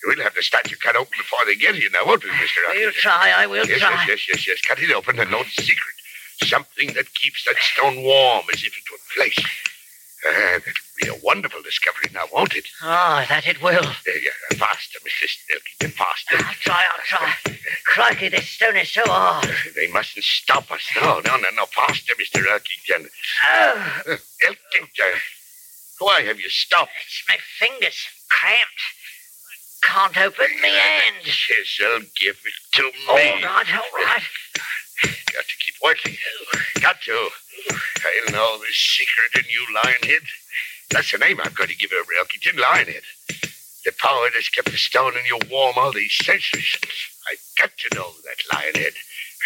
[0.05, 2.57] We'll have the statue cut open before they get here now, won't we, Mr.
[2.73, 4.05] We'll try, I will yes, try.
[4.07, 4.61] Yes, yes, yes, yes.
[4.61, 5.95] Cut it open and note the secret.
[6.43, 9.71] Something that keeps that stone warm as if it were flesh.
[10.25, 12.65] Uh, ah, that'll be a wonderful discovery now, won't it?
[12.81, 13.83] Oh, that it will.
[14.05, 14.55] There you are.
[14.57, 15.27] Faster, Mr.
[15.29, 16.35] Stilkington, uh, faster.
[16.47, 17.33] I'll try, I'll try.
[17.85, 19.45] Crikey, this stone is so hard.
[19.45, 20.81] Uh, they mustn't stop us.
[20.95, 21.65] No, no, no, no.
[21.67, 22.43] Faster, Mr.
[22.45, 23.07] Elkington.
[23.45, 24.17] Oh, Uh,
[24.47, 25.19] Elkington.
[25.99, 26.91] Why have you stopped?
[27.05, 27.97] it's my fingers
[28.29, 28.81] cramped.
[29.83, 31.23] Can't open my hand.
[31.23, 32.91] Chisel, give it to me.
[33.07, 34.23] All right, all right.
[35.03, 36.17] Got to keep working.
[36.81, 37.29] Got to.
[37.71, 40.25] I'll know the secret in you, Lionhead.
[40.91, 43.03] That's the name I'm going to give her, Elkington, Lionhead.
[43.85, 46.75] The power that's kept the stone in you warm all these centuries.
[47.31, 48.93] I've got to know that, Lionhead.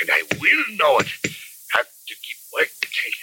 [0.02, 1.08] And I will know it.
[1.74, 3.14] Have to keep working.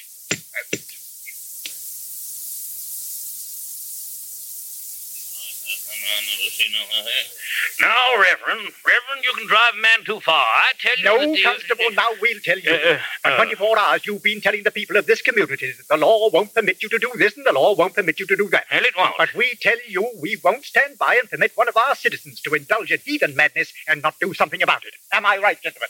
[6.07, 10.45] To Now, Reverend, Reverend, you can drive a man too far.
[10.45, 11.05] I tell you.
[11.05, 12.71] No, the- Constable, now we'll tell you.
[12.71, 15.97] Uh, uh, For 24 hours, you've been telling the people of this community that the
[15.97, 18.49] law won't permit you to do this and the law won't permit you to do
[18.51, 18.65] that.
[18.69, 19.15] Hell, it won't.
[19.19, 22.55] But we tell you we won't stand by and permit one of our citizens to
[22.55, 24.95] indulge in heathen madness and not do something about it.
[25.13, 25.89] Am I right, gentlemen?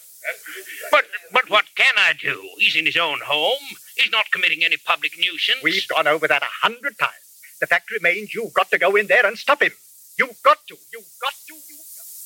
[0.91, 2.49] But but what can I do?
[2.59, 3.63] He's in his own home.
[3.97, 5.63] He's not committing any public nuisance.
[5.63, 7.13] We've gone over that a hundred times.
[7.61, 9.73] The fact remains you've got to go in there and stop him.
[10.19, 10.77] You've got to.
[10.93, 11.55] You've got to.
[11.55, 12.17] You've got to.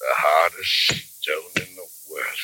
[0.00, 2.40] the hardest stone in the world.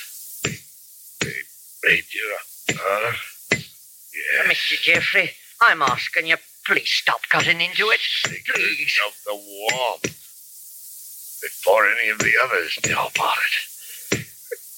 [1.21, 1.37] They
[1.85, 3.13] made you a huh?
[3.53, 4.49] Yes.
[4.49, 4.83] Mr.
[4.83, 5.31] Jeffrey,
[5.63, 6.37] I'm asking you,
[6.67, 8.01] please stop cutting into it.
[8.25, 8.99] Please.
[9.07, 10.03] Of the warmth.
[11.43, 13.39] Before any of the others know about
[14.13, 14.27] it.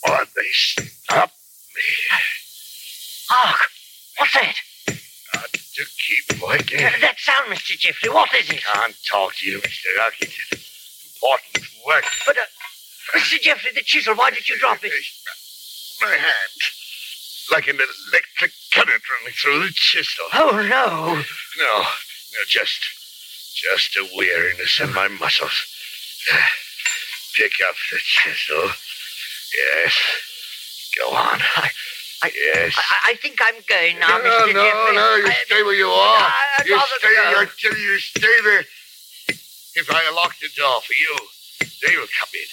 [0.08, 1.30] Or they stop
[1.74, 1.82] me.
[3.28, 3.68] Hark!
[4.18, 4.54] What's that?
[5.34, 6.80] Got to keep working.
[6.84, 7.76] Uh, That sound, Mr.
[7.78, 8.62] Jeffrey, what is it?
[8.68, 9.86] I can't talk to you, Mr.
[10.04, 10.58] Archington.
[11.16, 12.04] Important work.
[12.26, 13.40] But, uh, Mr.
[13.40, 14.92] Jeffrey, the chisel, why did you drop it?
[16.00, 16.60] My hand.
[17.52, 20.24] Like an electric current running through the chisel.
[20.34, 21.14] Oh, no.
[21.62, 22.80] No, no, just,
[23.54, 25.64] just a weariness in my muscles.
[27.36, 28.70] Pick up the chisel.
[29.56, 29.94] Yes.
[30.98, 31.40] Go on.
[31.56, 31.70] I,
[32.22, 32.74] I, yes.
[32.76, 34.54] I, I think I'm going now, no, Mr.
[34.54, 34.94] no, Jeffrey.
[34.96, 36.32] no, you I- stay where you are.
[36.58, 37.40] I'd you stay, go.
[37.40, 38.64] I tell you, stay there.
[39.76, 41.16] If I lock the door for you,
[41.84, 42.48] they will come in.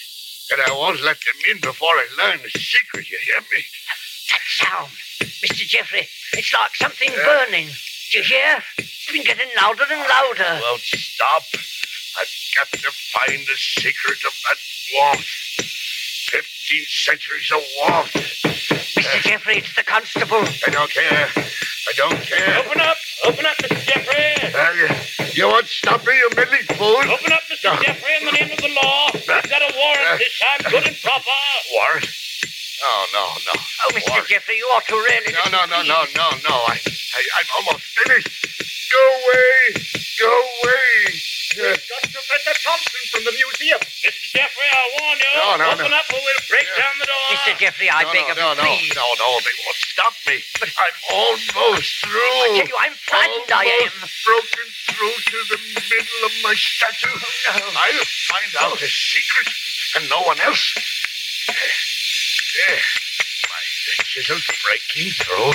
[0.52, 3.64] And I won't let them in before I learn the secret, you hear me?
[4.30, 4.92] That sound,
[5.42, 5.64] Mr.
[5.66, 7.68] Jeffrey, it's like something burning.
[8.12, 8.60] Do you hear?
[8.78, 10.60] It's been getting louder and louder.
[10.62, 11.44] Won't stop.
[12.20, 14.58] I've got to find the secret of that
[14.94, 15.26] warmth.
[16.64, 18.16] Fifteen centuries of warmth.
[18.96, 19.20] Mr.
[19.28, 20.40] Jeffrey, it's the constable.
[20.40, 21.28] I don't care.
[21.36, 22.56] I don't care.
[22.64, 22.96] Open up!
[23.28, 23.84] Open up, Mr.
[23.84, 24.32] Jeffrey!
[24.48, 24.88] Uh, you,
[25.36, 27.04] you won't stop me, you meddling fool.
[27.04, 27.68] Open up, Mr.
[27.84, 29.12] Jeffrey, in the name of the law.
[29.12, 31.36] We've got a warrant this time, good and proper.
[31.76, 32.08] Warrant?
[32.08, 33.56] Oh, no, no.
[33.60, 34.24] Oh, Mr.
[34.32, 35.36] Jeffrey, you ought to really.
[35.36, 36.56] No, no, no, no, no, no.
[36.72, 38.32] I, I, I'm almost finished.
[38.88, 39.84] Go away.
[40.16, 41.12] Go away.
[41.60, 43.84] We've got Professor Thompson from the museum.
[43.84, 44.33] Mr.
[45.44, 45.98] No, no, Open no.
[46.00, 47.26] up or we'll break down the door.
[47.36, 47.52] Mr.
[47.60, 48.96] Jeffrey, I no, beg no, of no, you, no, please.
[48.96, 50.40] no, no, they won't stop me.
[50.64, 52.16] I'm almost through.
[52.16, 53.92] I tell you, I'm frightened, I am.
[54.24, 55.60] Broken through to the
[55.92, 57.12] middle of my statue.
[57.12, 59.52] I'll find out the secret,
[60.00, 60.64] and no one else.
[61.48, 62.80] There,
[63.52, 63.64] my
[64.08, 65.52] chisel's breaking through.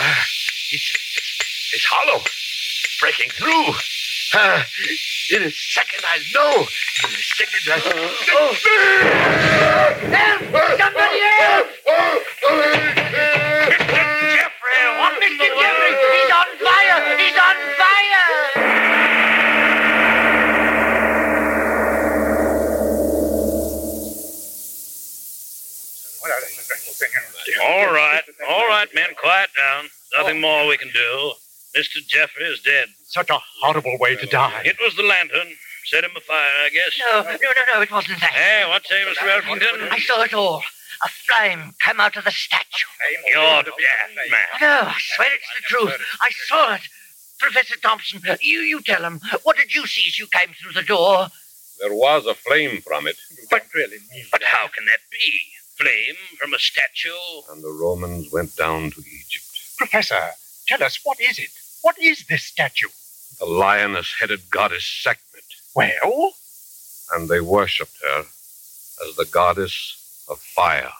[0.00, 0.24] Ah,
[0.72, 0.88] it's,
[1.20, 1.32] it's,
[1.76, 2.24] it's hollow,
[3.00, 3.76] breaking through.
[4.34, 4.64] Ah,
[5.30, 6.60] in a second, I'll know.
[6.60, 7.80] In a second, I'll...
[10.08, 10.40] Help!
[10.78, 11.66] Somebody help!
[14.32, 15.46] Jeffrey, what, Mr.
[15.60, 15.92] Jeffrey?
[16.16, 17.00] He's on fire!
[17.18, 18.28] He's on fire!
[27.60, 29.88] All right, all right, men, quiet down.
[30.16, 30.40] Nothing oh.
[30.40, 31.32] more we can do.
[31.78, 32.04] Mr.
[32.06, 32.88] Jeffrey is dead.
[33.04, 34.62] Such a horrible way to die.
[34.64, 35.54] It was the lantern.
[35.84, 36.98] Set him afire, I guess.
[36.98, 38.30] No, no, no, no, it wasn't that.
[38.30, 39.40] Hey, what say, Mr.
[39.40, 39.88] Elkington?
[39.90, 40.62] I saw it all.
[41.04, 42.88] A flame come out of the statue.
[43.32, 43.74] You're daft,
[44.30, 44.60] man.
[44.60, 45.94] No, I swear it's the truth.
[46.20, 46.80] I saw it.
[47.38, 49.20] Professor Thompson, you, you tell him.
[49.44, 51.28] What did you see as you came through the door?
[51.80, 53.16] There was a flame from it.
[53.48, 53.98] But really,
[54.32, 55.42] But how can that be?
[55.78, 57.10] flame from a statue.
[57.52, 59.46] And the Romans went down to Egypt.
[59.78, 60.30] Professor,
[60.66, 61.50] tell us, what is it?
[61.82, 62.88] What is this statue?
[63.38, 65.44] The lioness headed goddess Sekhmet.
[65.74, 66.32] Well?
[67.14, 70.90] And they worshipped her as the goddess of fire.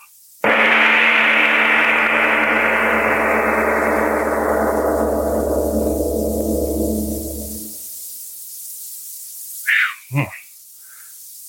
[10.10, 10.22] Hmm.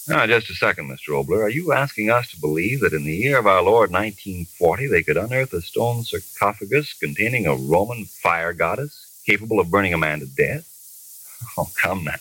[0.08, 1.10] Now, just a second, Mr.
[1.10, 1.44] Oboler.
[1.44, 5.04] Are you asking us to believe that in the year of our Lord 1940 they
[5.04, 10.20] could unearth a stone sarcophagus containing a Roman fire goddess capable of burning a man
[10.20, 10.66] to death?
[11.58, 12.16] Oh, come now.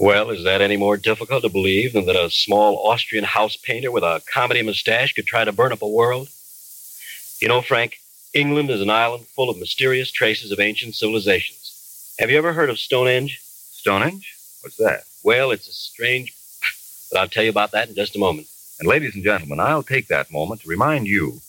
[0.00, 3.92] Well, is that any more difficult to believe than that a small Austrian house painter
[3.92, 6.28] with a comedy mustache could try to burn up a world?
[7.40, 8.00] You know, Frank,
[8.32, 12.16] England is an island full of mysterious traces of ancient civilizations.
[12.18, 13.40] Have you ever heard of Stonehenge?
[13.44, 14.34] Stonehenge?
[14.62, 15.04] What's that?
[15.22, 16.34] Well, it's a strange.
[17.10, 18.48] But I'll tell you about that in just a moment.
[18.80, 21.40] And, ladies and gentlemen, I'll take that moment to remind you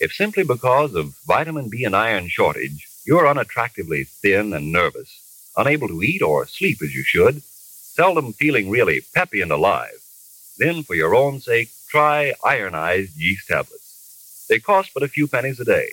[0.00, 5.88] if simply because of vitamin B and iron shortage, you're unattractively thin and nervous, unable
[5.88, 10.00] to eat or sleep as you should, seldom feeling really peppy and alive,
[10.58, 14.46] then for your own sake, try ironized yeast tablets.
[14.48, 15.90] They cost but a few pennies a day.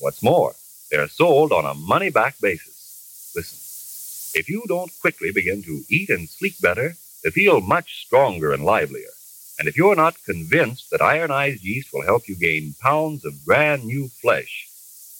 [0.00, 0.54] What's more,
[0.90, 3.32] they're sold on a money back basis.
[3.34, 8.52] Listen, if you don't quickly begin to eat and sleep better, to feel much stronger
[8.52, 9.10] and livelier,
[9.58, 13.84] and if you're not convinced that ironized yeast will help you gain pounds of brand
[13.84, 14.67] new flesh,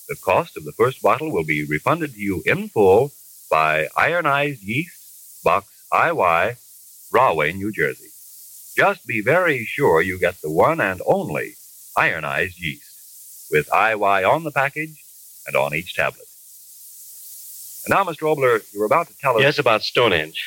[0.08, 3.12] the cost of the first bottle will be refunded to you in full
[3.50, 6.56] by Ironized Yeast, Box IY,
[7.12, 8.08] Rahway, New Jersey.
[8.76, 11.54] Just be very sure you get the one and only
[11.96, 15.02] ironized yeast, with IY on the package
[15.46, 16.26] and on each tablet.
[17.84, 18.22] And now, Mr.
[18.28, 19.42] Oboler, you were about to tell us.
[19.42, 20.44] Yes, about Stonehenge.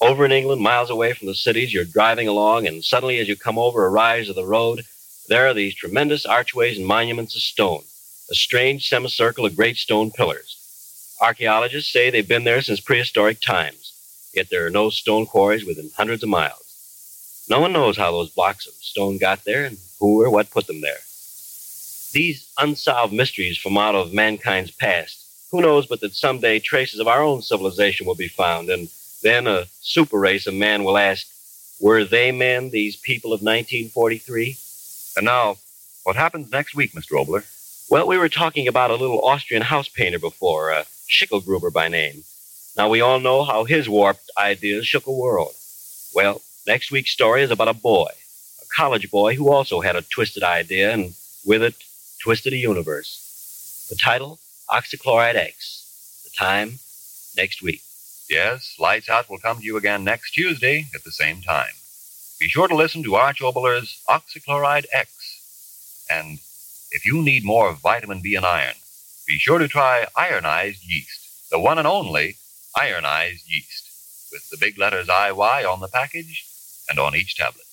[0.00, 3.36] Over in England, miles away from the cities, you're driving along, and suddenly, as you
[3.36, 4.84] come over a rise of the road,
[5.28, 7.82] there are these tremendous archways and monuments of stone,
[8.30, 10.56] a strange semicircle of great stone pillars.
[11.20, 13.92] Archaeologists say they've been there since prehistoric times,
[14.32, 17.46] yet there are no stone quarries within hundreds of miles.
[17.50, 20.68] No one knows how those blocks of stone got there and who or what put
[20.68, 21.00] them there.
[22.12, 27.08] These unsolved mysteries from out of mankind's past, who knows but that someday traces of
[27.08, 28.88] our own civilization will be found, and
[29.22, 31.26] then a super race of man will ask,
[31.80, 34.56] were they men, these people of 1943?
[35.16, 35.56] And now,
[36.04, 37.12] what happens next week, Mr.
[37.12, 37.44] Oboler?
[37.90, 42.22] Well, we were talking about a little Austrian house painter before, uh, Schickelgruber by name.
[42.76, 45.54] Now, we all know how his warped ideas shook a world.
[46.14, 48.06] Well, next week's story is about a boy,
[48.62, 51.14] a college boy who also had a twisted idea and
[51.44, 51.74] with it
[52.22, 53.88] twisted a universe.
[53.90, 54.38] The title,
[54.68, 56.22] Oxychloride X.
[56.22, 56.78] The time,
[57.36, 57.82] next week.
[58.28, 61.74] Yes, Lights Out will come to you again next Tuesday at the same time.
[62.38, 66.06] Be sure to listen to Arch Oboler's Oxychloride X.
[66.08, 66.38] And
[66.90, 68.74] if you need more vitamin B and iron,
[69.26, 72.36] be sure to try ironized yeast, the one and only
[72.76, 76.46] ironized yeast, with the big letters IY on the package
[76.88, 77.64] and on each tablet.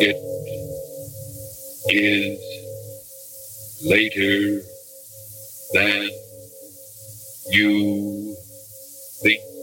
[0.00, 0.16] It
[1.88, 2.38] is
[3.84, 4.62] later
[5.74, 6.10] than
[7.50, 8.36] you
[9.22, 9.53] think.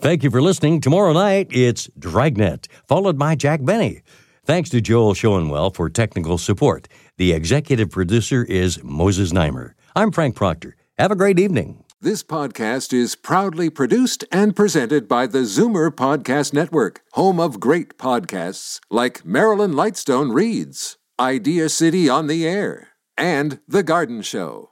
[0.00, 0.80] Thank you for listening.
[0.80, 4.00] Tomorrow night, it's Dragnet, followed by Jack Benny.
[4.46, 6.88] Thanks to Joel Schoenwell for technical support.
[7.18, 9.74] The executive producer is Moses Znaimer.
[9.94, 10.74] I'm Frank Proctor.
[10.98, 11.84] Have a great evening.
[12.00, 17.98] This podcast is proudly produced and presented by the Zoomer Podcast Network, home of great
[17.98, 22.88] podcasts like Marilyn Lightstone Reads, Idea City on the Air,
[23.18, 24.70] and The Garden Show.